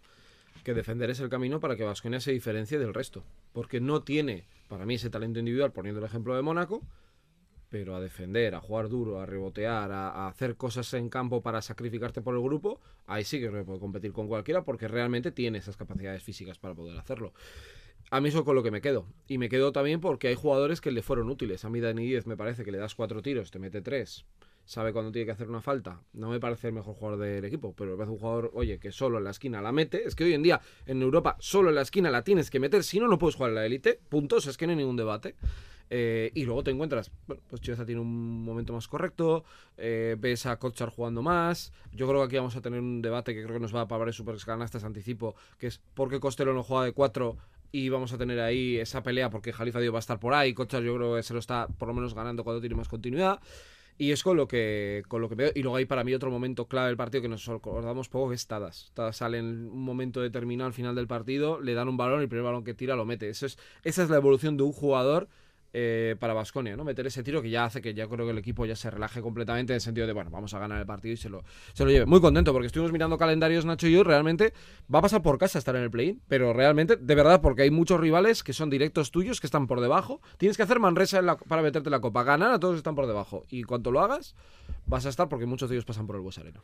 [0.62, 3.24] que defender es el camino para que Vasconia se diferencie del resto.
[3.52, 6.82] Porque no tiene, para mí, ese talento individual, poniendo el ejemplo de Mónaco,
[7.70, 12.20] pero a defender, a jugar duro, a rebotear, a, hacer cosas en campo para sacrificarte
[12.20, 16.22] por el grupo, ahí sí que puede competir con cualquiera porque realmente tiene esas capacidades
[16.22, 17.32] físicas para poder hacerlo.
[18.10, 19.06] A mí eso con lo que me quedo.
[19.28, 21.64] Y me quedo también porque hay jugadores que le fueron útiles.
[21.64, 24.24] A mí Dani 10 me parece que le das cuatro tiros, te mete tres,
[24.70, 26.00] sabe cuándo tiene que hacer una falta.
[26.12, 29.18] No me parece el mejor jugador del equipo, pero me un jugador, oye, que solo
[29.18, 30.06] en la esquina la mete.
[30.06, 32.84] Es que hoy en día en Europa solo en la esquina la tienes que meter,
[32.84, 33.98] si no, no puedes jugar en la élite.
[34.08, 35.34] Puntos, es que no hay ningún debate.
[35.90, 39.44] Eh, y luego te encuentras, bueno, pues Chiesa tiene un momento más correcto,
[39.76, 41.72] eh, ves a Kochar jugando más.
[41.90, 43.88] Yo creo que aquí vamos a tener un debate que creo que nos va a
[43.88, 47.36] parar super canastas anticipo, que es por qué Costello no juega de 4
[47.72, 50.54] y vamos a tener ahí esa pelea porque Jalifa Dio va a estar por ahí.
[50.54, 53.40] Kochar yo creo que se lo está por lo menos ganando cuando tiene más continuidad.
[54.00, 55.52] Y es con lo que con lo que veo.
[55.54, 58.34] Y luego hay para mí otro momento clave del partido que nos acordamos poco, que
[58.34, 58.92] es Tadas.
[58.94, 62.28] Tadas sale en un momento determinado al final del partido, le dan un balón el
[62.30, 63.28] primer balón que tira lo mete.
[63.28, 65.28] Eso es, esa es la evolución de un jugador
[65.72, 66.84] eh, para Basconia, ¿no?
[66.84, 69.20] Meter ese tiro que ya hace que ya creo que el equipo ya se relaje
[69.22, 71.84] completamente en el sentido de, bueno, vamos a ganar el partido y se lo, se
[71.84, 72.06] lo lleve.
[72.06, 74.52] Muy contento porque estuvimos mirando calendarios, Nacho y yo, realmente
[74.92, 77.70] va a pasar por casa estar en el play-in, pero realmente, de verdad, porque hay
[77.70, 80.20] muchos rivales que son directos tuyos, que están por debajo.
[80.38, 82.24] Tienes que hacer Manresa para meterte la copa.
[82.24, 83.44] Ganar a todos están por debajo.
[83.48, 84.34] Y cuanto lo hagas,
[84.86, 86.62] vas a estar porque muchos de ellos pasan por el Buesareno.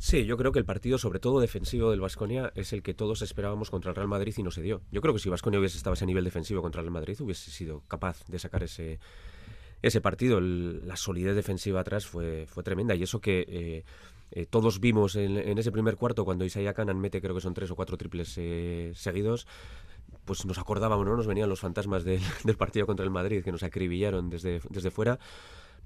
[0.00, 3.20] Sí, yo creo que el partido, sobre todo defensivo del Vasconia, es el que todos
[3.20, 4.80] esperábamos contra el Real Madrid y no se dio.
[4.90, 7.20] Yo creo que si Vasconia hubiese estado a ese nivel defensivo contra el Real Madrid,
[7.20, 8.98] hubiese sido capaz de sacar ese,
[9.82, 10.40] ese partido.
[10.40, 13.84] la solidez defensiva atrás fue, fue tremenda y eso que eh,
[14.30, 17.70] eh, todos vimos en, ese primer cuarto cuando Isaiah Canan mete, creo que son tres
[17.70, 19.46] o cuatro triples eh, seguidos
[20.24, 21.16] pues nos acordábamos, ¿no?
[21.16, 22.20] Nos venían los fantasmas del
[22.58, 25.18] partido contra el Madrid que nos acribillaron desde, desde fuera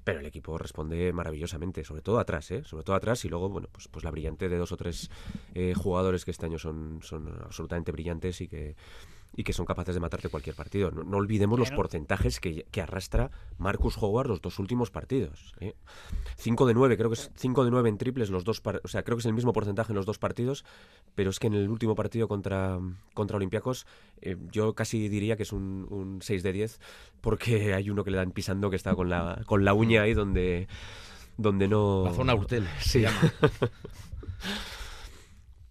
[0.05, 2.63] pero el equipo responde maravillosamente, sobre todo atrás, ¿eh?
[2.63, 5.09] sobre todo atrás y luego, bueno, pues, pues la brillante de dos o tres
[5.55, 8.75] eh, jugadores que este año son, son absolutamente brillantes y que,
[9.35, 10.91] y que son capaces de matarte cualquier partido.
[10.91, 15.53] No, olvidemos los porcentajes que, arrastra Marcus Howard los dos últimos partidos.
[16.37, 16.67] 5 ¿eh?
[16.67, 19.17] de 9, creo que es 5 de 9 en triples los dos, o sea, creo
[19.17, 20.63] que es el mismo porcentaje en los dos partidos,
[21.15, 22.79] pero es que en el último partido contra,
[23.13, 23.85] contra Olympiacos
[24.21, 26.79] eh, yo casi diría que es un, un 6 de 10
[27.21, 30.13] porque hay uno que le dan pisando que está con la, con la uña ahí
[30.13, 30.67] donde,
[31.37, 32.05] donde no...
[32.05, 33.19] La zona Urtel se llama.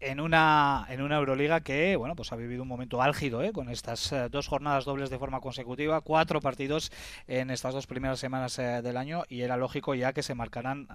[0.05, 3.53] en una, en una Euroliga que bueno pues ha vivido un momento álgido ¿eh?
[3.53, 6.93] con estas eh, dos jornadas dobles de forma consecutiva, cuatro partidos
[7.27, 10.89] en estas dos primeras semanas eh, del año y era lógico ya que se marcaran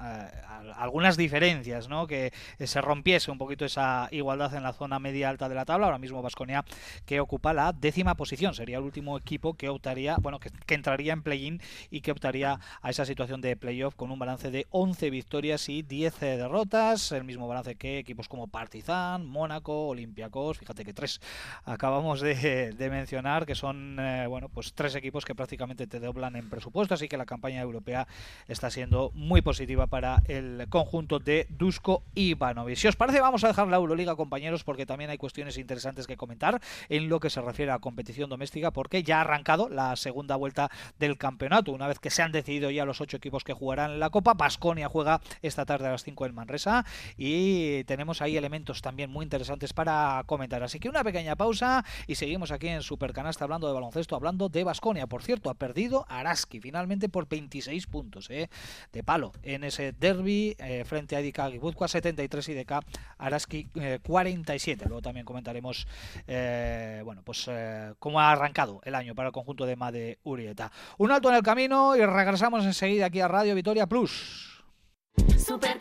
[0.75, 2.05] algunas diferencias, ¿no?
[2.05, 5.87] que se rompiese un poquito esa igualdad en la zona media alta de la tabla.
[5.87, 6.63] Ahora mismo Vasconia
[7.05, 11.13] que ocupa la décima posición, sería el último equipo que optaría, bueno, que, que entraría
[11.13, 15.09] en play-in y que optaría a esa situación de playoff con un balance de 11
[15.09, 20.93] victorias y 10 derrotas, el mismo balance que equipos como Partizan Mónaco, Olympiacos, fíjate que
[20.93, 21.21] tres
[21.65, 26.49] acabamos de, mencionar, que son eh, bueno pues tres equipos que prácticamente te doblan en
[26.49, 28.07] presupuesto, así que la campaña europea
[28.47, 32.77] está siendo muy positiva para el conjunto de Dusko Ivanovic.
[32.77, 36.17] Si os parece, vamos a dejar la Euroliga, compañeros, porque también hay cuestiones interesantes que
[36.17, 40.35] comentar en lo que se refiere a competición doméstica, porque ya ha arrancado la segunda
[40.35, 43.99] vuelta del campeonato, una vez que se han decidido ya los ocho equipos que jugarán
[43.99, 44.33] la Copa.
[44.33, 46.85] Basconia juega esta tarde a las 5 en Manresa
[47.17, 50.63] y tenemos ahí elementos también muy interesantes para comentar.
[50.63, 54.63] Así que una pequeña pausa y seguimos aquí en Supercanasta hablando de baloncesto, hablando de
[54.63, 55.05] Basconia.
[55.05, 58.49] Por cierto, ha perdido Araski finalmente por 26 puntos ¿eh?
[58.91, 62.71] de palo en ese derby eh, frente a IDK Guipúzcoa 73 y DK
[63.19, 63.69] Araski
[64.01, 64.85] 47.
[64.87, 65.85] Luego también comentaremos
[66.25, 67.47] bueno, pues
[67.99, 70.71] cómo ha arrancado el año para el conjunto de Made Urieta.
[70.97, 74.63] Un alto en el camino y regresamos enseguida aquí a Radio Vitoria Plus.
[75.37, 75.77] Super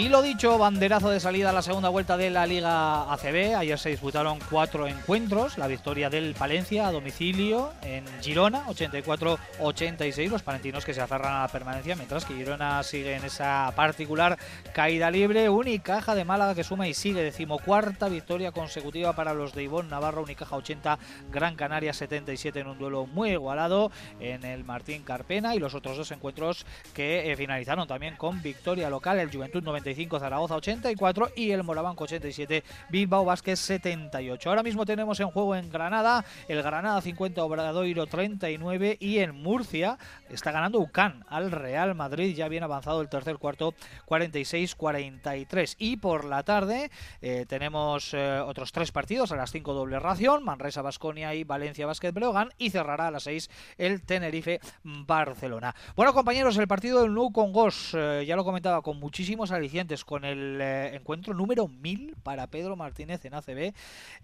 [0.00, 3.54] Y lo dicho, banderazo de salida a la segunda vuelta de la Liga ACB.
[3.54, 5.58] Ayer se disputaron cuatro encuentros.
[5.58, 10.30] La victoria del Palencia a domicilio en Girona, 84-86.
[10.30, 14.38] Los palentinos que se aferran a la permanencia, mientras que Girona sigue en esa particular
[14.72, 15.50] caída libre.
[15.50, 20.22] Unicaja de Málaga que suma y sigue decimocuarta victoria consecutiva para los de Ivón Navarro.
[20.22, 20.98] Unicaja 80,
[21.30, 25.54] Gran Canaria 77 en un duelo muy igualado en el Martín Carpena.
[25.54, 29.18] Y los otros dos encuentros que eh, finalizaron también con victoria local.
[29.18, 34.48] El Juventud 95, Zaragoza 84 y el Morabanco 87, Bilbao Vázquez 78.
[34.48, 39.98] Ahora mismo tenemos en juego en Granada el Granada 50, Obradoiro 39 y en Murcia
[40.28, 43.74] está ganando UCAN al Real Madrid, ya bien avanzado el tercer cuarto
[44.06, 45.74] 46-43.
[45.78, 50.44] Y por la tarde eh, tenemos eh, otros tres partidos a las 5 doble ración,
[50.44, 55.74] Manresa Basconia y Valencia Basket Breogán y cerrará a las 6 el Tenerife Barcelona.
[55.96, 59.79] Bueno compañeros, el partido del Nou con Gos, eh, ya lo comentaba con muchísimos alicientes
[60.04, 63.72] con el eh, encuentro número 1000 para Pedro Martínez en ACB,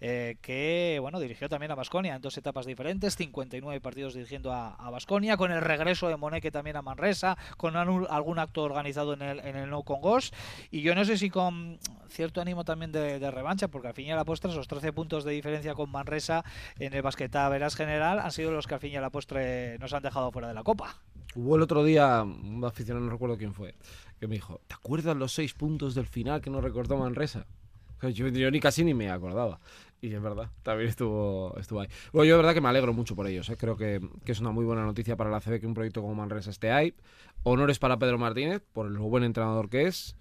[0.01, 4.89] eh, que bueno dirigió también a Basconia en dos etapas diferentes, 59 partidos dirigiendo a
[4.91, 9.39] Basconia, con el regreso de Moneque también a Manresa, con algún acto organizado en el,
[9.39, 10.31] en el No Congos,
[10.71, 11.79] y yo no sé si con
[12.09, 15.23] cierto ánimo también de, revancha, porque al fin y a la postre esos 13 puntos
[15.23, 16.43] de diferencia con Manresa
[16.79, 19.77] en el basquetá Veras General han sido los que al fin y a la postre
[19.79, 20.97] nos han dejado fuera de la Copa.
[21.35, 23.75] Hubo el otro día un aficionado, no recuerdo quién fue,
[24.19, 27.45] que me dijo, ¿te acuerdas los seis puntos del final que nos recordó Manresa?
[28.01, 29.59] Yo, yo ni casi ni me acordaba.
[29.99, 31.87] Y es verdad, también estuvo, estuvo ahí.
[32.13, 33.49] Bueno, yo de verdad que me alegro mucho por ellos.
[33.49, 33.57] ¿eh?
[33.57, 36.13] Creo que, que, es una muy buena noticia para la CB que un proyecto como
[36.13, 36.93] Manresa esté ahí.
[37.41, 40.15] Honores para Pedro Martínez, por lo buen entrenador que es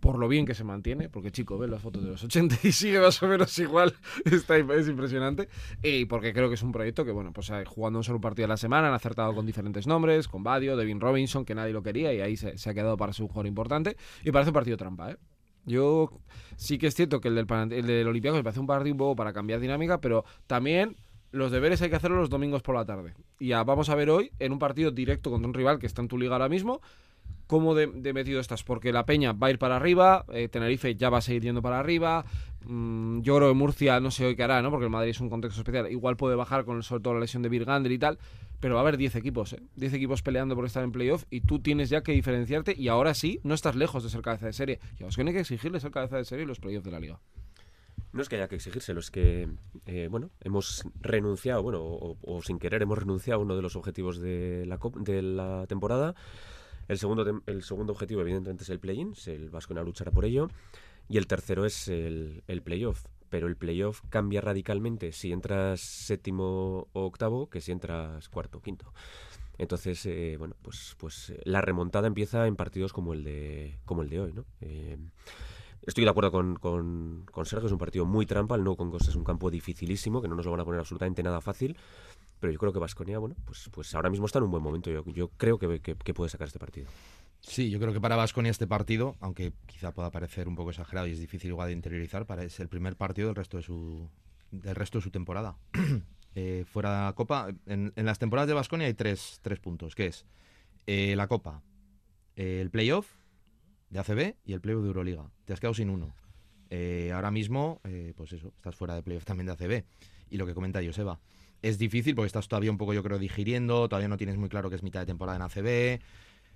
[0.00, 2.72] por lo bien que se mantiene, porque chico, ve las fotos de los 80 y
[2.72, 5.48] sigue más o menos igual, está, es impresionante,
[5.82, 8.48] y porque creo que es un proyecto que, bueno, pues jugando un solo partido a
[8.48, 12.12] la semana, han acertado con diferentes nombres, con Badio, Devin Robinson, que nadie lo quería,
[12.12, 14.76] y ahí se, se ha quedado para ser un jugador importante, y parece un partido
[14.76, 15.16] trampa, ¿eh?
[15.66, 16.10] Yo
[16.54, 18.98] sí que es cierto que el del, el del Olympiacos me parece un partido un
[18.98, 20.94] poco para cambiar dinámica, pero también
[21.32, 23.14] los deberes hay que hacerlos los domingos por la tarde.
[23.40, 26.02] Y ya vamos a ver hoy, en un partido directo contra un rival que está
[26.02, 26.80] en tu liga ahora mismo,
[27.46, 31.10] cómo de, metido estás, porque la Peña va a ir para arriba, eh, Tenerife ya
[31.10, 32.24] va a seguir yendo para arriba,
[32.64, 34.70] mm, yo creo que Murcia no sé hoy qué hará, ¿no?
[34.70, 37.42] porque el Madrid es un contexto especial, igual puede bajar con sobre todo la lesión
[37.42, 38.18] de Virgander y tal,
[38.60, 39.62] pero va a haber 10 equipos, ¿eh?
[39.76, 43.14] 10 equipos peleando por estar en playoff y tú tienes ya que diferenciarte y ahora
[43.14, 45.90] sí, no estás lejos de ser cabeza de serie, y a tiene que exigirle ser
[45.90, 47.20] cabeza de serie en los playoffs de la liga.
[48.12, 49.46] No es que haya que exigírselo, es que,
[49.84, 53.76] eh, bueno, hemos renunciado, bueno, o, o, sin querer hemos renunciado a uno de los
[53.76, 56.14] objetivos de la, de la temporada,
[56.88, 60.48] el segundo, el segundo objetivo, evidentemente, es el play-in, el Vasconia luchará por ello.
[61.08, 63.04] Y el tercero es el, el playoff.
[63.28, 68.62] Pero el playoff cambia radicalmente si entras séptimo o octavo que si entras cuarto o
[68.62, 68.92] quinto.
[69.58, 74.10] Entonces, eh, bueno, pues, pues la remontada empieza en partidos como el de, como el
[74.10, 74.44] de hoy, ¿no?
[74.60, 74.98] Eh,
[75.82, 79.08] estoy de acuerdo con, con, con, Sergio, es un partido muy trampa, el No Congos
[79.08, 81.76] es un campo dificilísimo, que no nos lo van a poner absolutamente nada fácil,
[82.40, 84.90] pero yo creo que Vasconia, bueno, pues, pues ahora mismo está en un buen momento.
[84.90, 86.86] Yo, yo creo que, que, puede sacar este partido.
[87.40, 91.06] Sí, yo creo que para Vasconia este partido, aunque quizá pueda parecer un poco exagerado
[91.06, 94.08] y es difícil igual de interiorizar, para es el primer partido del resto de su
[94.50, 95.56] del resto de su temporada.
[96.34, 100.26] eh, fuera Copa, en, en, las temporadas de Vasconia hay tres, tres puntos, que es
[100.86, 101.62] eh, la Copa,
[102.36, 103.08] eh, el playoff
[103.90, 105.30] de ACB y el playoff de Euroliga.
[105.44, 106.14] Te has quedado sin uno.
[107.14, 107.80] Ahora mismo,
[108.16, 109.84] pues eso, estás fuera de playoff también de ACB.
[110.28, 111.20] Y lo que comenta Joseba,
[111.62, 114.70] es difícil porque estás todavía un poco, yo creo, digiriendo, todavía no tienes muy claro
[114.70, 116.00] que es mitad de temporada en ACB,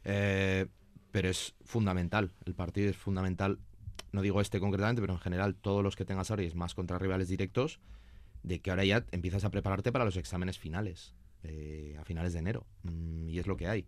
[0.05, 0.67] eh,
[1.11, 3.59] pero es fundamental, el partido es fundamental,
[4.13, 6.75] no digo este concretamente, pero en general todos los que tengas ahora y es más
[6.75, 7.81] contra rivales directos,
[8.43, 12.39] de que ahora ya empiezas a prepararte para los exámenes finales, eh, a finales de
[12.39, 13.87] enero, mm, y es lo que hay.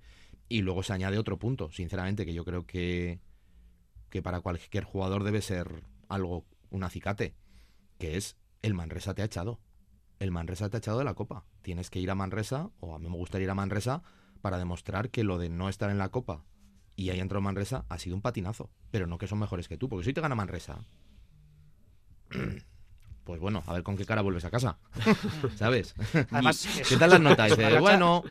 [0.48, 3.20] Y luego se añade otro punto, sinceramente, que yo creo que
[4.12, 7.34] que para cualquier jugador debe ser algo, un acicate,
[7.98, 9.58] que es el Manresa te ha echado.
[10.22, 11.42] El Manresa te ha echado de la Copa.
[11.62, 14.04] Tienes que ir a Manresa, o a mí me gustaría ir a Manresa,
[14.40, 16.44] para demostrar que lo de no estar en la Copa
[16.94, 18.70] y haya entrado Manresa ha sido un patinazo.
[18.92, 20.78] Pero no que son mejores que tú, porque si te gana Manresa,
[23.24, 24.78] pues bueno, a ver con qué cara vuelves a casa.
[25.56, 25.96] ¿Sabes?
[26.30, 27.56] Además, ¿Qué tal las notas?
[27.80, 28.22] bueno,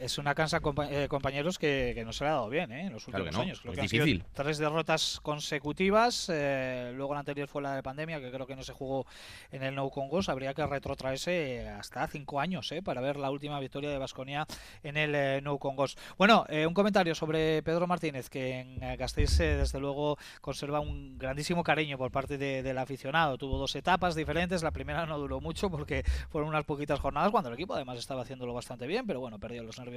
[0.00, 2.86] Es una cansa, eh, compañeros, que, que no se le ha dado bien ¿eh?
[2.86, 3.60] en los últimos no, años.
[3.60, 4.24] Creo es que difícil.
[4.32, 6.28] tres derrotas consecutivas.
[6.32, 9.06] eh, luego la anterior fue la de pandemia, que creo que no se jugó
[9.50, 10.28] en el Nou Congos.
[10.28, 12.80] Habría que retrotraerse hasta cinco años ¿eh?
[12.80, 14.46] para ver la última victoria de Vasconia
[14.84, 15.96] en el eh, Nou Congos.
[16.16, 20.78] Bueno, eh, un comentario sobre Pedro Martínez, que en eh, Gasteiz eh, desde luego conserva
[20.78, 23.36] un grandísimo cariño por parte de- del aficionado.
[23.36, 24.62] Tuvo dos etapas diferentes.
[24.62, 28.22] La primera no duró mucho porque fueron unas poquitas jornadas cuando el equipo además estaba
[28.22, 29.87] haciéndolo bastante bien, pero bueno, perdió los nervios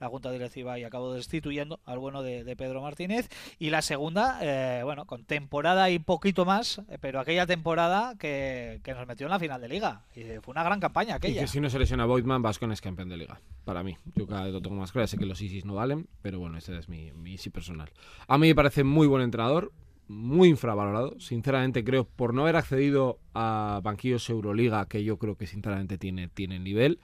[0.00, 3.28] la junta directiva y acabó destituyendo al bueno de, de Pedro Martínez.
[3.58, 8.80] Y la segunda, eh, bueno, con temporada y poquito más, eh, pero aquella temporada que,
[8.82, 10.02] que nos metió en la final de liga.
[10.14, 11.40] Y fue una gran campaña Y aquella.
[11.42, 13.40] que si no se lesiona Voigtman, Vascon es campeón de liga.
[13.64, 13.96] Para mí.
[14.16, 15.06] Yo cada vez lo tengo más claro.
[15.06, 17.90] Sé que los ISIS no valen, pero bueno, ese es mi, mi ISI personal.
[18.26, 19.72] A mí me parece muy buen entrenador,
[20.08, 21.18] muy infravalorado.
[21.20, 26.28] Sinceramente, creo, por no haber accedido a banquillos Euroliga, que yo creo que sinceramente tiene,
[26.28, 26.98] tiene nivel.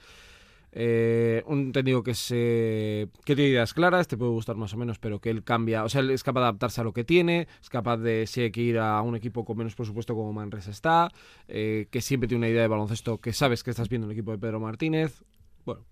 [0.73, 4.99] Eh, un técnico que se que tiene ideas claras, te puede gustar más o menos,
[4.99, 7.49] pero que él cambia, o sea, él es capaz de adaptarse a lo que tiene,
[7.61, 10.71] es capaz de si hay que ir a un equipo con menos presupuesto como Manresa
[10.71, 11.09] está,
[11.49, 14.31] eh, que siempre tiene una idea de baloncesto que sabes que estás viendo el equipo
[14.33, 15.23] de Pedro Martínez.
[15.65, 15.85] Bueno,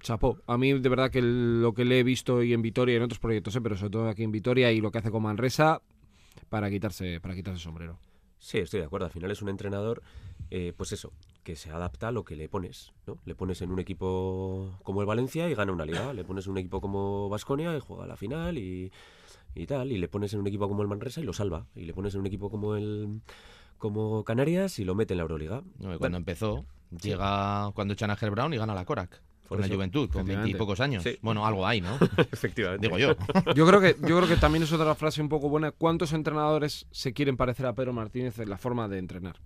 [0.00, 0.38] chapó.
[0.46, 3.02] A mí de verdad que lo que le he visto y en Vitoria y en
[3.02, 5.82] otros proyectos, eh, pero sobre todo aquí en Vitoria y lo que hace con Manresa
[6.48, 7.98] para quitarse para quitarse el sombrero.
[8.38, 9.06] Sí, estoy de acuerdo.
[9.06, 10.02] Al final es un entrenador,
[10.50, 13.18] eh, pues eso, que se adapta a lo que le pones, ¿no?
[13.24, 16.12] Le pones en un equipo como el Valencia y gana una liga.
[16.12, 18.90] Le pones en un equipo como Vasconia y juega la final y,
[19.54, 19.92] y tal.
[19.92, 21.66] Y le pones en un equipo como el Manresa y lo salva.
[21.74, 23.20] Y le pones en un equipo como el
[23.78, 25.62] como Canarias y lo mete en la Euroliga.
[25.78, 26.64] no, cuando empezó,
[27.02, 29.20] llega cuando echan a Ger Brown y gana la Corac.
[29.46, 31.02] Por Con la Juventud, con veintipocos años.
[31.02, 31.18] Sí.
[31.20, 31.98] Bueno, algo hay, ¿no?
[32.32, 32.86] Efectivamente.
[32.86, 33.14] Digo yo.
[33.54, 35.70] Yo creo que yo creo que también es otra frase un poco buena.
[35.70, 39.36] ¿Cuántos entrenadores se quieren parecer a Pedro Martínez en la forma de entrenar?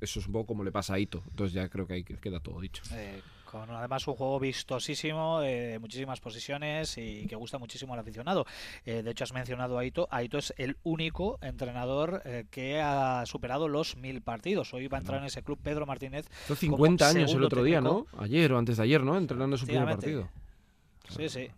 [0.00, 1.22] Eso es un poco como le pasa a Ito.
[1.28, 2.82] Entonces ya creo que ahí queda todo dicho.
[2.92, 3.20] Eh,
[3.50, 8.46] con además un juego vistosísimo, eh, muchísimas posiciones y que gusta muchísimo al aficionado.
[8.84, 10.06] Eh, de hecho, has mencionado a Aito.
[10.10, 14.72] Aito es el único entrenador eh, que ha superado los mil partidos.
[14.72, 16.26] Hoy va a entrar en ese club Pedro Martínez.
[16.44, 17.80] Hizo 50 años el otro día.
[17.80, 18.06] ¿no?
[18.18, 19.18] Ayer o antes de ayer, ¿no?
[19.18, 20.28] Entrenando su primer partido.
[21.08, 21.48] Sí, sí.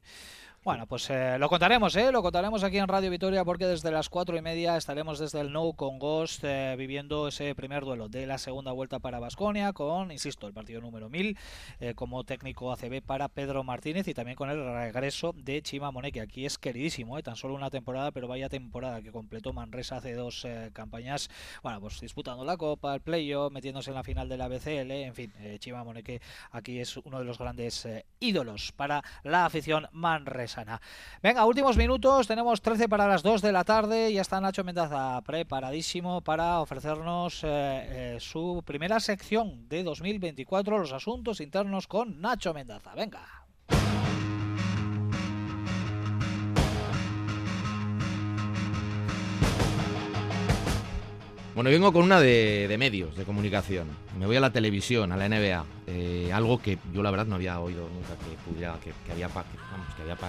[0.64, 2.12] Bueno, pues eh, lo contaremos, ¿eh?
[2.12, 5.50] Lo contaremos aquí en Radio Vitoria porque desde las cuatro y media estaremos desde el
[5.50, 10.12] Nou con Ghost eh, viviendo ese primer duelo de la segunda vuelta para Basconia con,
[10.12, 11.36] insisto, el partido número 1000
[11.80, 16.14] eh, como técnico ACB para Pedro Martínez y también con el regreso de Chima Monet,
[16.14, 17.24] que aquí es queridísimo, ¿eh?
[17.24, 21.28] tan solo una temporada, pero vaya temporada que completó Manresa hace dos eh, campañas,
[21.64, 25.14] bueno, pues disputando la Copa, el playoff, metiéndose en la final de la BCL, en
[25.16, 27.88] fin, eh, Chima Monet que aquí es uno de los grandes
[28.20, 29.88] ídolos para la afición
[30.52, 30.80] manresana.
[31.22, 35.20] Venga, últimos minutos, tenemos 13 para las 2 de la tarde, ya está Nacho Mendaza
[35.22, 42.52] preparadísimo para ofrecernos eh, eh, su primera sección de 2024, los asuntos internos con Nacho
[42.54, 42.94] Mendaza.
[42.94, 43.41] Venga.
[51.54, 53.86] Bueno, vengo con una de, de medios de comunicación.
[54.18, 55.64] Me voy a la televisión, a la NBA.
[55.86, 59.28] Eh, algo que yo la verdad no había oído nunca que pudiera, que, que había,
[59.28, 60.22] que, vamos, que había, que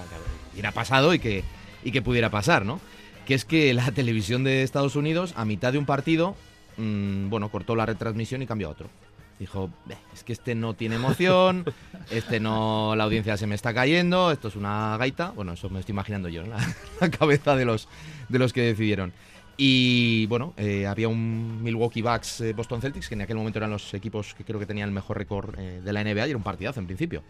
[0.52, 1.42] hubiera pasado y que,
[1.82, 2.78] y que pudiera pasar, ¿no?
[3.26, 6.36] Que es que la televisión de Estados Unidos, a mitad de un partido,
[6.76, 8.90] mm, bueno, cortó la retransmisión y cambió a otro.
[9.38, 11.64] Dijo, "Beh, es que este no tiene emoción,
[12.10, 15.30] este no, la audiencia se me está cayendo, esto es una gaita.
[15.30, 16.58] Bueno, eso me estoy imaginando yo, en la,
[17.00, 17.88] la cabeza de los,
[18.28, 19.14] de los que decidieron.
[19.56, 23.70] Y bueno, eh, había un Milwaukee Bucks eh, Boston Celtics, que en aquel momento eran
[23.70, 26.36] los equipos que creo que tenían el mejor récord eh, de la NBA y era
[26.36, 27.22] un partidazo en principio.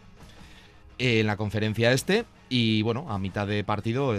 [0.96, 4.14] En la conferencia este, y bueno, a mitad de partido,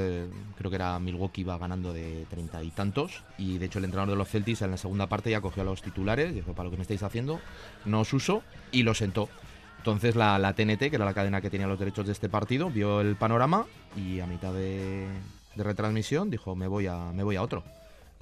[0.58, 4.12] creo que era Milwaukee iba ganando de treinta y tantos, y de hecho el entrenador
[4.12, 6.72] de los Celtics en la segunda parte ya cogió a los titulares, dijo, para lo
[6.72, 7.40] que me estáis haciendo,
[7.86, 8.44] no os uso,
[8.74, 9.30] y lo sentó.
[9.78, 12.70] Entonces la, la TNT, que era la cadena que tenía los derechos de este partido,
[12.70, 15.08] vio el panorama y a mitad de,
[15.56, 17.64] de retransmisión dijo, me voy a, me voy a otro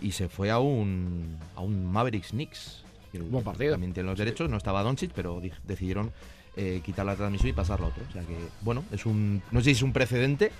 [0.03, 2.83] y se fue a un, a un Mavericks Knicks.
[3.13, 3.71] Buen partido.
[3.71, 6.11] También tiene los derechos, no estaba Doncic, pero di- decidieron
[6.55, 8.03] eh, quitar la transmisión y pasarla a otro.
[8.09, 10.51] O sea que, bueno, es un, no sé si es un precedente,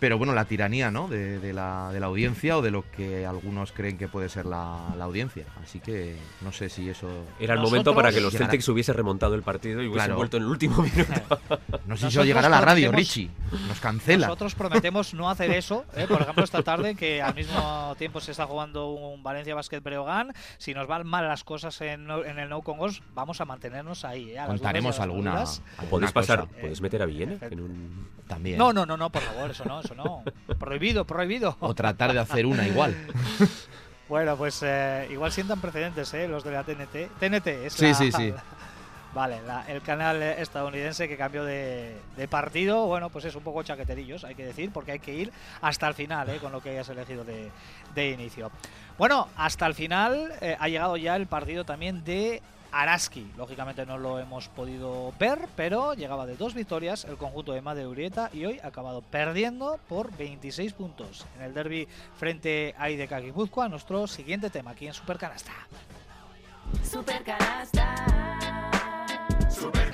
[0.00, 1.08] pero bueno, la tiranía ¿no?
[1.08, 4.46] de, de la, de la audiencia o de lo que algunos creen que puede ser
[4.46, 5.44] la, la audiencia.
[5.62, 7.06] Así que no sé si eso...
[7.40, 8.50] Era el Nosotros- momento para que los Llegará.
[8.50, 10.16] Celtics hubiese remontado el partido y hubiesen Claro.
[10.16, 11.40] vuelto en el último minuto.
[11.86, 13.30] No sé si eso llegará a la radio, Richie.
[13.66, 14.26] Nos cancela.
[14.26, 15.84] Nosotros prometemos no hacer eso.
[15.96, 16.06] ¿eh?
[16.06, 20.32] Por ejemplo, esta tarde, que al mismo tiempo se está jugando un Valencia Basket Breogán.
[20.58, 23.46] Si nos van mal las cosas en, no- en el No Con Goals, vamos a
[23.46, 24.32] mantenernos ahí.
[24.32, 24.38] ¿eh?
[24.38, 28.08] A Contaremos dudas y a las alguna, Podéis pasar, podéis meter a Villena en un...
[28.28, 28.58] También.
[28.58, 30.22] No, no, no, no, por favor, eso no, eso no.
[30.58, 31.56] Prohibido, prohibido.
[31.60, 32.96] O tratar de hacer una igual.
[34.08, 36.26] Bueno, pues eh, igual sientan precedentes, ¿eh?
[36.28, 37.10] Los de la TNT.
[37.20, 38.32] TNT es Sí, la- sí, sí.
[39.14, 43.62] Vale, la- el canal estadounidense que cambió de, de partido, bueno, pues es un poco
[43.62, 45.30] chaqueterillos, hay que decir, porque hay que ir
[45.60, 46.38] hasta el final, ¿eh?
[46.38, 47.50] Con lo que hayas elegido de,
[47.94, 48.50] de inicio.
[48.96, 52.40] Bueno, hasta el final eh, ha llegado ya el partido también de
[52.72, 53.30] Araski.
[53.36, 57.86] Lógicamente no lo hemos podido ver, pero llegaba de dos victorias el conjunto de Made
[57.86, 63.20] Urieta y hoy ha acabado perdiendo por 26 puntos en el derby frente a IDK
[63.20, 63.68] Guipúzcoa.
[63.68, 65.52] Nuestro siguiente tema aquí en Supercanasta.
[66.82, 67.94] Super canasta.
[69.50, 69.88] Super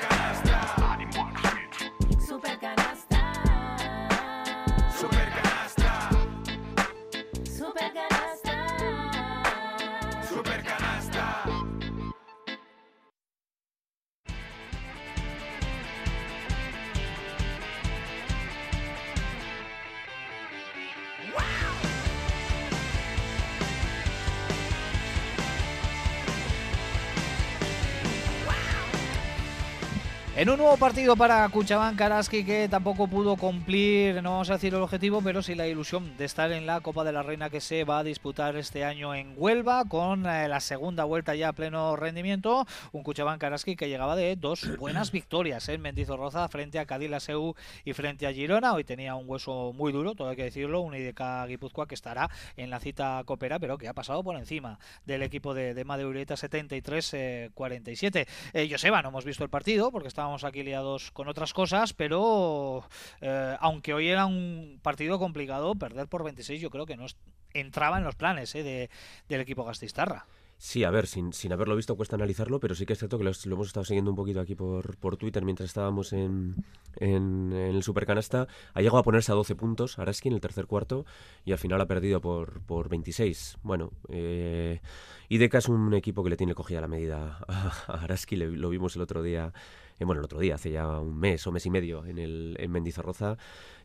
[30.45, 34.75] En un nuevo partido para Cuchabán Karaski que tampoco pudo cumplir, no vamos a decir
[34.75, 37.63] el objetivo, pero sí la ilusión de estar en la Copa de la Reina que
[37.63, 41.55] se va a disputar este año en Huelva con eh, la segunda vuelta ya a
[41.55, 42.67] pleno rendimiento.
[42.93, 47.55] Un Cuchabán Karaski que llegaba de dos buenas victorias en Mendizorroza frente a Cadilaseu
[47.87, 48.75] y frente a Girona.
[48.75, 52.29] Hoy tenía un hueso muy duro, todo hay que decirlo, un IDK Guipúzcoa que estará
[52.59, 56.35] en la cita copera, pero que ha pasado por encima del equipo de, de Madeureta
[56.35, 58.27] 73-47.
[58.53, 62.83] Eh, Joseba, no hemos visto el partido porque estábamos aquí liados con otras cosas, pero
[63.21, 67.07] eh, aunque hoy era un partido complicado, perder por 26 yo creo que no
[67.53, 68.91] entraba en los planes eh, de-
[69.29, 70.27] del equipo gastistarra.
[70.57, 73.25] Sí, a ver, sin, sin haberlo visto cuesta analizarlo, pero sí que es cierto que
[73.25, 76.55] lo, hemos estado siguiendo un poquito aquí por, por Twitter mientras estábamos en,
[76.97, 78.47] en, en el Supercanasta.
[78.73, 81.05] Ha llegado a ponerse a 12 puntos Araski en el tercer cuarto
[81.45, 83.59] y al final ha perdido por, por 26.
[83.63, 84.81] Bueno, eh,
[85.29, 89.03] IDK es un equipo que le tiene cogida la medida a, Araski, lo vimos el
[89.03, 89.53] otro día.
[89.99, 92.57] Eh, bueno, el otro día, hace ya un mes o mes y medio en, el,
[92.59, 93.37] en Mendizorroza.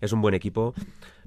[0.01, 0.73] Es un buen equipo,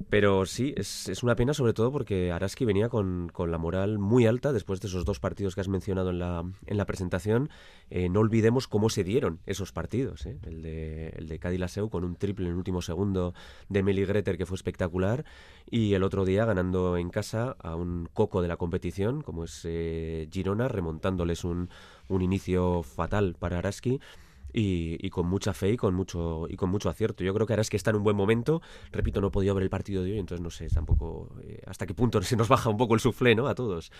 [0.09, 3.99] pero sí, es, es una pena sobre todo porque Araski venía con, con la moral
[3.99, 7.51] muy alta después de esos dos partidos que has mencionado en la, en la presentación.
[7.91, 10.27] Eh, no olvidemos cómo se dieron esos partidos.
[10.27, 10.39] ¿eh?
[10.45, 13.35] El de, el de Cádiz Laseu con un triple en el último segundo
[13.69, 15.25] de Meli Greter que fue espectacular
[15.71, 19.63] y el otro día ganando en casa a un coco de la competición como es
[19.65, 21.69] eh, Girona, remontándoles un,
[22.09, 24.01] un inicio fatal para Araski
[24.53, 27.25] y, y con mucha fe y con mucho y con mucho acierto.
[27.25, 28.63] Yo creo que ahora es que está en un buen momento.
[28.91, 31.87] Repito, no he podido ver el partido de hoy, entonces no sé tampoco eh, hasta
[31.87, 33.47] qué punto se nos baja un poco el suflé, ¿no?
[33.47, 33.93] A todos.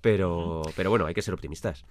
[0.00, 1.84] Pero, pero bueno, hay que ser optimistas.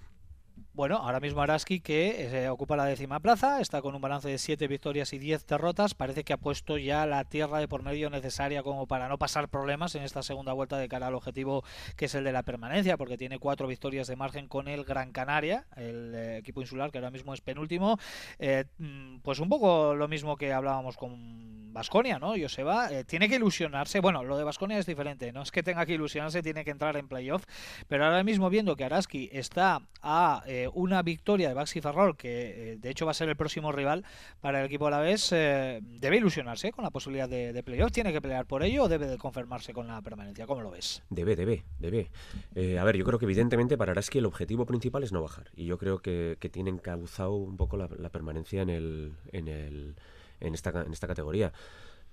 [0.78, 4.38] Bueno, ahora mismo Araski que eh, ocupa la décima plaza, está con un balance de
[4.38, 5.94] 7 victorias y 10 derrotas.
[5.94, 9.48] Parece que ha puesto ya la tierra de por medio necesaria como para no pasar
[9.48, 11.64] problemas en esta segunda vuelta de cara al objetivo
[11.96, 15.10] que es el de la permanencia, porque tiene cuatro victorias de margen con el Gran
[15.10, 17.98] Canaria, el eh, equipo insular que ahora mismo es penúltimo.
[18.38, 22.34] Eh, mm, pues un poco lo mismo que hablábamos con Vasconia, ¿no?
[22.40, 23.98] Joseba, tiene que ilusionarse.
[23.98, 26.96] Bueno, lo de Vasconia es diferente, no es que tenga que ilusionarse, tiene que entrar
[26.96, 27.44] en playoff,
[27.88, 32.72] pero ahora mismo viendo que Araski está a eh, una victoria de Baxi Ferrol, que
[32.72, 34.04] eh, de hecho va a ser el próximo rival
[34.40, 37.92] para el equipo a la vez, debe ilusionarse con la posibilidad de, de playoff.
[37.92, 40.46] ¿Tiene que pelear por ello o debe de conformarse con la permanencia?
[40.46, 41.02] ¿Cómo lo ves?
[41.10, 42.10] Debe, debe, debe.
[42.54, 45.50] Eh, a ver, yo creo que evidentemente para Araski el objetivo principal es no bajar.
[45.54, 49.48] Y yo creo que, que tienen cauzado un poco la, la permanencia en, el, en,
[49.48, 49.96] el,
[50.40, 51.52] en, esta, en esta categoría.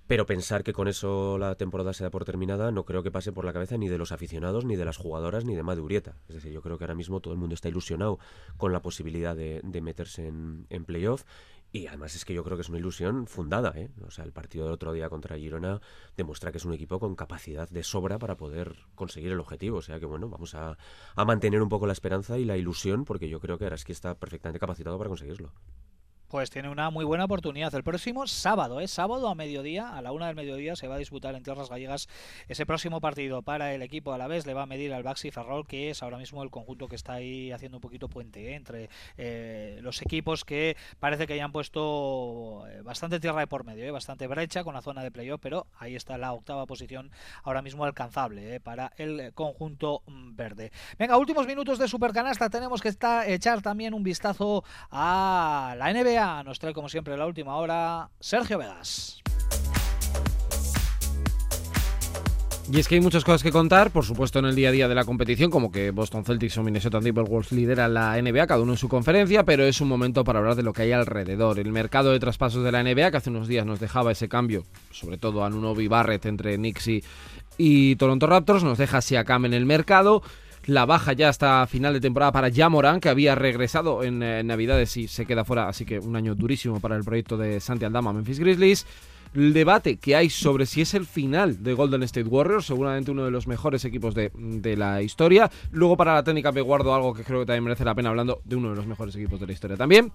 [0.06, 3.32] Pero pensar que con eso la temporada se da por terminada no creo que pase
[3.32, 6.16] por la cabeza ni de los aficionados, ni de las jugadoras, ni de Madurieta.
[6.28, 8.18] Es decir, yo creo que ahora mismo todo el mundo está ilusionado
[8.56, 11.24] con la posibilidad de, meterse en, en playoff.
[11.72, 13.72] Y además es que yo creo que es una ilusión fundada.
[13.76, 13.90] ¿eh?
[14.06, 15.80] O sea, el partido del otro día contra Girona
[16.16, 19.78] demuestra que es un equipo con capacidad de sobra para poder conseguir el objetivo.
[19.78, 20.78] O sea que bueno, vamos a,
[21.16, 24.14] a mantener un poco la esperanza y la ilusión porque yo creo que Araski está
[24.14, 25.52] perfectamente capacitado para conseguirlo.
[26.28, 27.72] Pues tiene una muy buena oportunidad.
[27.76, 28.88] El próximo sábado, ¿eh?
[28.88, 32.08] sábado a mediodía, a la una del mediodía, se va a disputar en Tierras Gallegas
[32.48, 34.44] ese próximo partido para el equipo a la vez.
[34.44, 37.12] Le va a medir al Baxi Ferrol, que es ahora mismo el conjunto que está
[37.12, 38.54] ahí haciendo un poquito puente ¿eh?
[38.56, 43.92] entre eh, los equipos que parece que hayan puesto eh, bastante tierra de por medio,
[43.92, 47.12] bastante brecha con la zona de playoff, pero ahí está la octava posición
[47.44, 50.72] ahora mismo alcanzable para el conjunto mm, verde.
[50.98, 52.50] Venga, últimos minutos de Supercanasta.
[52.50, 52.92] Tenemos que
[53.26, 56.15] echar también un vistazo a la NBA.
[56.16, 59.20] Nos trae como siempre la última hora Sergio Vegas.
[62.72, 64.88] Y es que hay muchas cosas que contar, por supuesto, en el día a día
[64.88, 68.72] de la competición, como que Boston Celtics o Minnesota Timberwolves lidera la NBA, cada uno
[68.72, 71.58] en su conferencia, pero es un momento para hablar de lo que hay alrededor.
[71.58, 74.64] El mercado de traspasos de la NBA, que hace unos días nos dejaba ese cambio,
[74.90, 77.04] sobre todo a Nunobi Barrett entre Knicks y,
[77.58, 80.22] y Toronto Raptors, nos deja Siakam en el mercado.
[80.66, 84.96] La baja ya hasta final de temporada para Jamoran, que había regresado en, eh, Navidades
[84.96, 88.12] y se queda fuera, así que un año durísimo para el proyecto de Santi Aldama
[88.12, 88.86] Memphis Grizzlies
[89.36, 93.24] el debate que hay sobre si es el final de Golden State Warriors, seguramente uno
[93.24, 95.50] de los mejores equipos de, de, la historia.
[95.72, 98.40] Luego para la técnica me guardo algo que creo que también merece la pena hablando
[98.44, 100.10] de uno de los mejores equipos de la historia también.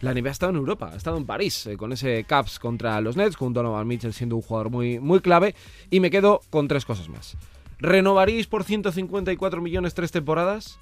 [0.00, 3.00] La NBA ha estado en Europa, ha estado en París, eh, con ese Caps contra
[3.00, 5.54] los Nets, con Donovan Mitchell siendo un jugador muy, muy clave.
[5.90, 7.36] Y me quedo con tres cosas más.
[7.78, 10.78] ¿Renovaréis por 154 millones tres temporadas?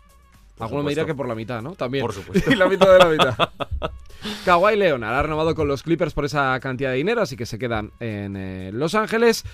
[0.58, 1.72] Alguno me dirá que por la mitad, ¿no?
[1.72, 2.04] También.
[2.04, 2.50] Por supuesto.
[2.52, 3.36] y la mitad de la mitad.
[4.44, 7.58] Kawhi Leonard ha renovado con los Clippers por esa cantidad de dinero, así que se
[7.58, 9.44] quedan en eh, Los Ángeles.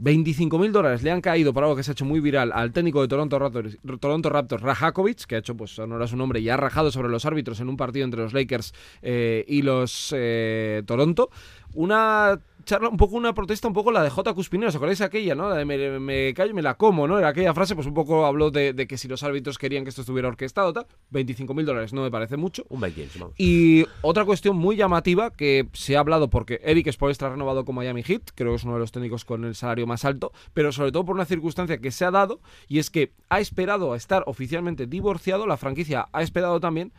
[0.00, 2.72] 25 mil dólares le han caído por algo que se ha hecho muy viral al
[2.72, 6.38] técnico de Toronto Raptors, Toronto Raptors Rajakovic, que ha hecho pues honor a su nombre
[6.38, 8.72] y ha rajado sobre los árbitros en un partido entre los Lakers
[9.02, 11.30] eh, y los eh, Toronto.
[11.74, 12.38] Una
[12.68, 14.34] charla, un poco una protesta, un poco la de J.
[14.34, 15.48] Cuspinero, ¿os acordáis aquella, no?
[15.48, 17.18] La de me, me callo y me la como, ¿no?
[17.18, 19.88] Era aquella frase, pues un poco habló de, de que si los árbitros querían que
[19.88, 20.86] esto estuviera orquestado, tal.
[21.10, 22.64] 25 mil dólares no me parece mucho.
[22.68, 23.34] Un vamos.
[23.38, 27.74] Y otra cuestión muy llamativa que se ha hablado porque Eric Spoelstra ha renovado con
[27.74, 30.70] Miami Heat, creo que es uno de los técnicos con el salario más alto, pero
[30.70, 33.96] sobre todo por una circunstancia que se ha dado y es que ha esperado a
[33.96, 36.92] estar oficialmente divorciado, la franquicia ha esperado también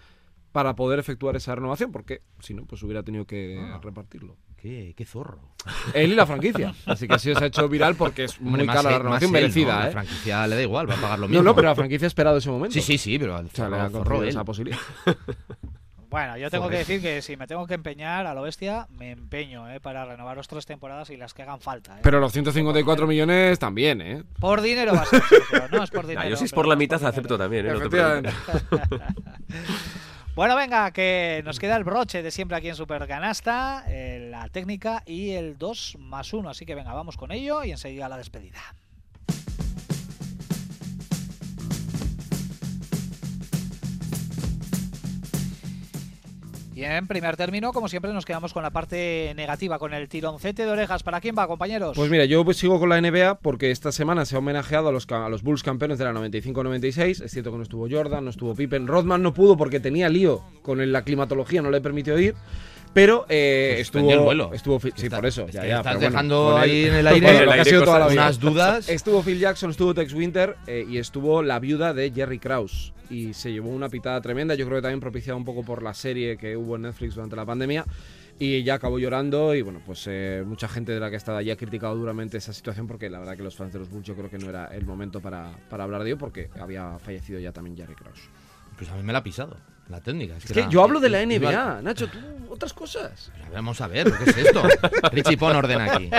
[0.51, 3.79] para poder efectuar esa renovación, porque si no, pues hubiera tenido que Ah.
[3.83, 4.35] repartirlo.
[4.61, 5.39] Qué, qué zorro.
[5.93, 6.73] Él y la franquicia.
[6.85, 9.79] Así que así se ha hecho viral porque es muy cara la renovación merecida, ¿no?
[9.79, 9.91] La ¿eh?
[9.91, 11.43] franquicia le da igual, va a pagar lo No, mismo.
[11.43, 12.73] no, pero la franquicia ha esperado ese momento.
[12.73, 14.29] Sí, sí, sí, pero al O sea, le zorro, ha zorro concedido él.
[14.29, 14.79] esa posibilidad.
[16.11, 19.11] Bueno, yo tengo que decir que si me tengo que empeñar a lo bestia, me
[19.11, 19.79] empeño ¿eh?
[19.79, 21.97] para renovar los tres temporadas y las que hagan falta.
[21.97, 22.01] ¿eh?
[22.01, 24.23] Pero los 154 millones también, ¿eh?
[24.39, 26.21] Por dinero va a ser, Sergio, no es por dinero.
[26.25, 27.09] Ah, yo si es pero por la no mitad dinero.
[27.11, 27.73] acepto también, ¿eh?
[27.73, 27.99] No te.
[30.39, 35.03] Bueno, venga, que nos queda el broche de siempre aquí en Supercanasta, eh, la técnica
[35.05, 36.49] y el 2 más 1.
[36.49, 38.61] Así que venga, vamos con ello y enseguida la despedida.
[46.79, 50.63] Y en primer término, como siempre, nos quedamos con la parte negativa, con el tironcete
[50.63, 51.03] de orejas.
[51.03, 51.91] ¿Para quién va, compañeros?
[51.93, 55.05] Pues mira, yo sigo con la NBA porque esta semana se ha homenajeado a los,
[55.11, 57.21] a los Bulls campeones de la 95-96.
[57.21, 58.87] Es cierto que no estuvo Jordan, no estuvo Pippen.
[58.87, 62.35] Rodman no pudo porque tenía lío con la climatología, no le permitió ir.
[62.93, 64.11] Pero eh, Pues estuvo.
[64.11, 64.51] el vuelo.
[64.53, 65.45] Estuvo, sí, está- por eso.
[65.47, 67.83] es ya, ya, estás pero bueno, dejando ahí en el aire lo que ha sido
[67.83, 68.21] toda la vida.
[68.23, 68.89] unas dudas.
[68.89, 72.93] Estuvo Phil Jackson, estuvo Tex Winter eh, y estuvo la viuda de Jerry Krause.
[73.11, 75.93] Y se llevó una pitada tremenda, yo creo que también propiciada un poco por la
[75.93, 77.85] serie que hubo en Netflix durante la pandemia.
[78.41, 81.37] Y ya acabó llorando y bueno, pues eh, mucha gente de la que ha estado
[81.39, 84.07] allí ha criticado duramente esa situación porque la verdad que los fans de los Bulls
[84.07, 87.37] yo creo que no era el momento para, para hablar de ello porque había fallecido
[87.39, 88.29] ya también Jerry Krause.
[88.77, 89.57] Pues a mí me la ha pisado,
[89.89, 90.37] la técnica.
[90.37, 92.17] Es que era- yo hablo de la iba- NBA, Nacho, tú
[92.49, 93.31] otras cosas.
[93.35, 94.63] Pero Vamos a ver, ¿qué es esto?
[95.11, 96.09] Richie Pon orden aquí.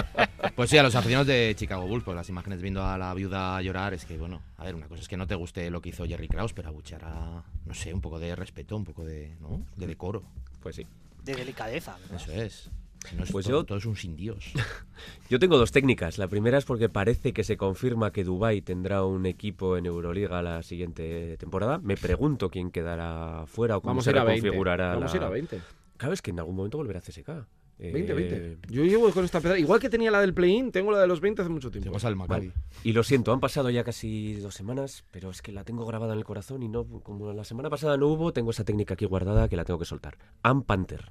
[0.55, 3.61] Pues sí, a los aficionados de Chicago Bulls, pues las imágenes viendo a la viuda
[3.63, 5.91] llorar, es que, bueno, a ver, una cosa es que no te guste lo que
[5.91, 9.37] hizo Jerry Krause, pero abuchear a, no sé, un poco de respeto, un poco de,
[9.41, 9.65] ¿no?
[9.77, 10.23] De decoro.
[10.61, 10.87] Pues sí.
[11.25, 11.97] De delicadeza.
[12.09, 12.21] ¿verdad?
[12.29, 12.71] Eso es.
[13.17, 14.53] No es Pues todo, yo- todo es un sin Dios.
[15.31, 16.19] Yo tengo dos técnicas.
[16.19, 20.43] La primera es porque parece que se confirma que Dubai tendrá un equipo en Euroliga
[20.43, 21.79] la siguiente temporada.
[21.79, 24.41] Me pregunto quién quedará fuera o cómo Vamos se a ir a 20.
[24.43, 25.61] reconfigurará Vamos a ir la- a 20.
[25.97, 27.47] Claro, es que en algún momento volverá a CSK.
[27.83, 28.59] Eh, 20, 20.
[28.69, 29.59] Yo llevo con esta pedra.
[29.59, 31.97] Igual que tenía la del play-in, tengo la de los 20 hace mucho tiempo.
[32.03, 32.15] Al.
[32.17, 32.53] Vale.
[32.85, 36.13] Y lo siento, han pasado ya casi dos semanas, pero es que la tengo grabada
[36.13, 39.07] en el corazón y no, como la semana pasada no hubo, tengo esa técnica aquí
[39.07, 40.19] guardada que la tengo que soltar.
[40.43, 41.11] Am Panther.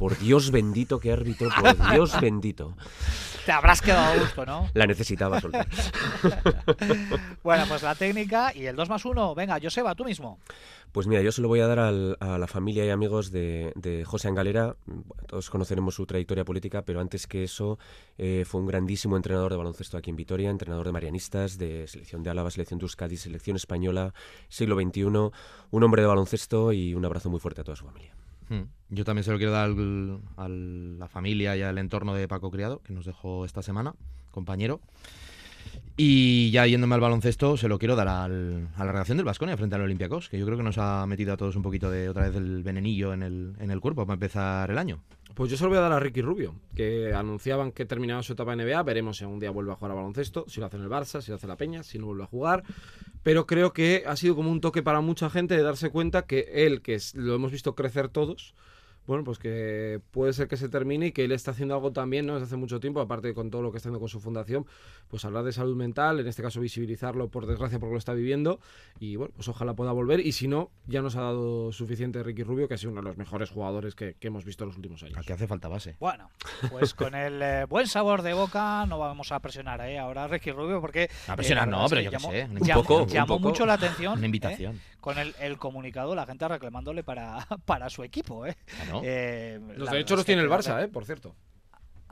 [0.00, 2.74] Por Dios bendito que árbitro, por Dios bendito.
[3.44, 4.68] Te habrás quedado a gusto, ¿no?
[4.74, 5.68] La necesitaba soltar.
[7.42, 9.34] Bueno, pues la técnica y el 2 más 1.
[9.34, 10.38] Venga, Joseba, tú mismo.
[10.92, 13.72] Pues mira, yo se lo voy a dar al- a la familia y amigos de,
[13.76, 14.76] de José Angalera.
[15.26, 17.78] Todos conoceremos su trayectoria política, pero antes que eso
[18.18, 22.22] eh, fue un grandísimo entrenador de baloncesto aquí en Vitoria, entrenador de Marianistas, de selección
[22.22, 24.12] de Álava, selección de Euskadi, selección española,
[24.48, 28.14] siglo XXI, un hombre de baloncesto y un abrazo muy fuerte a toda su familia.
[28.50, 28.64] Hmm.
[28.90, 32.50] Yo también se lo quiero dar al- a la familia y al entorno de Paco
[32.50, 33.94] Criado, que nos dejó esta semana,
[34.32, 34.80] compañero.
[35.96, 39.56] Y ya yéndome al baloncesto, se lo quiero dar al- a la redacción del Vasconia
[39.56, 42.08] frente al Olympiacos, que yo creo que nos ha metido a todos un poquito de
[42.08, 45.00] otra vez el venenillo en el, en el cuerpo para empezar el año.
[45.34, 48.32] Pues yo se lo voy a dar a Ricky Rubio, que anunciaban que terminaba su
[48.32, 48.82] etapa en NBA.
[48.82, 51.20] Veremos si algún día vuelve a jugar a baloncesto, si lo hace en el Barça,
[51.20, 52.64] si lo hace la Peña, si no vuelve a jugar.
[53.22, 56.48] Pero creo que ha sido como un toque para mucha gente de darse cuenta que
[56.52, 58.54] él, que lo hemos visto crecer todos,
[59.10, 62.26] bueno, pues que puede ser que se termine y que él está haciendo algo también,
[62.26, 62.34] ¿no?
[62.34, 64.66] Desde hace mucho tiempo, aparte con todo lo que está haciendo con su fundación,
[65.08, 68.60] pues hablar de salud mental, en este caso visibilizarlo, por desgracia, porque lo está viviendo,
[69.00, 72.44] y bueno, pues ojalá pueda volver, y si no, ya nos ha dado suficiente Ricky
[72.44, 74.76] Rubio, que ha sido uno de los mejores jugadores que, que hemos visto en los
[74.76, 75.18] últimos años.
[75.18, 75.96] Aquí hace falta base.
[75.98, 76.30] Bueno,
[76.70, 79.98] pues con el eh, buen sabor de boca no vamos a presionar ¿eh?
[79.98, 81.10] ahora a Ricky Rubio porque...
[81.26, 83.48] A presionar la no, pero yo qué llamó- sé, una llamó- un llamó poco.
[83.48, 84.12] mucho la atención.
[84.14, 84.26] Una ¿eh?
[84.26, 84.80] invitación.
[85.00, 88.46] Con el, el comunicado, la gente reclamándole para, para su equipo.
[88.46, 88.56] ¿eh?
[88.66, 89.00] Claro.
[89.04, 90.88] Eh, Los derechos verdad los tiene el Barça, ¿eh?
[90.88, 91.34] Por cierto.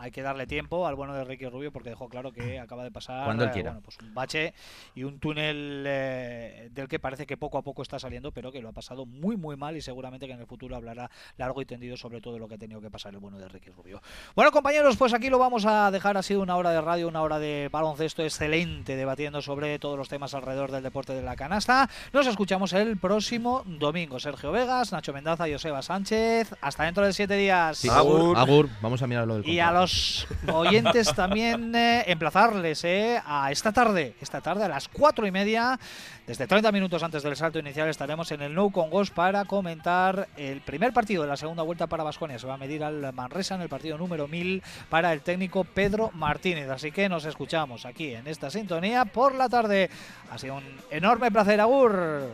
[0.01, 2.91] Hay que darle tiempo al bueno de Ricky Rubio porque dejó claro que acaba de
[2.91, 3.71] pasar Cuando él eh, quiera.
[3.71, 4.55] bueno, pues un bache
[4.95, 8.63] y un túnel eh, del que parece que poco a poco está saliendo, pero que
[8.63, 11.67] lo ha pasado muy muy mal y seguramente que en el futuro hablará largo y
[11.67, 14.01] tendido sobre todo lo que ha tenido que pasar el bueno de Ricky Rubio.
[14.37, 16.17] Bueno compañeros, pues aquí lo vamos a dejar.
[16.17, 20.09] Ha sido una hora de radio, una hora de baloncesto excelente debatiendo sobre todos los
[20.09, 21.89] temas alrededor del deporte de la canasta.
[22.13, 24.21] Nos escuchamos el próximo domingo.
[24.21, 26.55] Sergio Vegas, Nacho Mendaza y Joseba Sánchez.
[26.61, 27.79] Hasta dentro de siete días.
[27.79, 28.37] Sí, Agur.
[28.37, 29.88] Agur, vamos a mirar lo del Y a contrato.
[30.53, 35.79] Oyentes también eh, emplazarles eh, a esta tarde, esta tarde a las cuatro y media,
[36.27, 40.29] desde 30 minutos antes del salto inicial estaremos en el Nou con Gos para comentar
[40.37, 42.39] el primer partido de la segunda vuelta para Vasconia.
[42.39, 46.11] Se va a medir al Manresa en el partido número 1000 para el técnico Pedro
[46.13, 46.69] Martínez.
[46.69, 49.89] Así que nos escuchamos aquí en esta sintonía por la tarde.
[50.31, 52.29] Ha sido un enorme placer, Agur.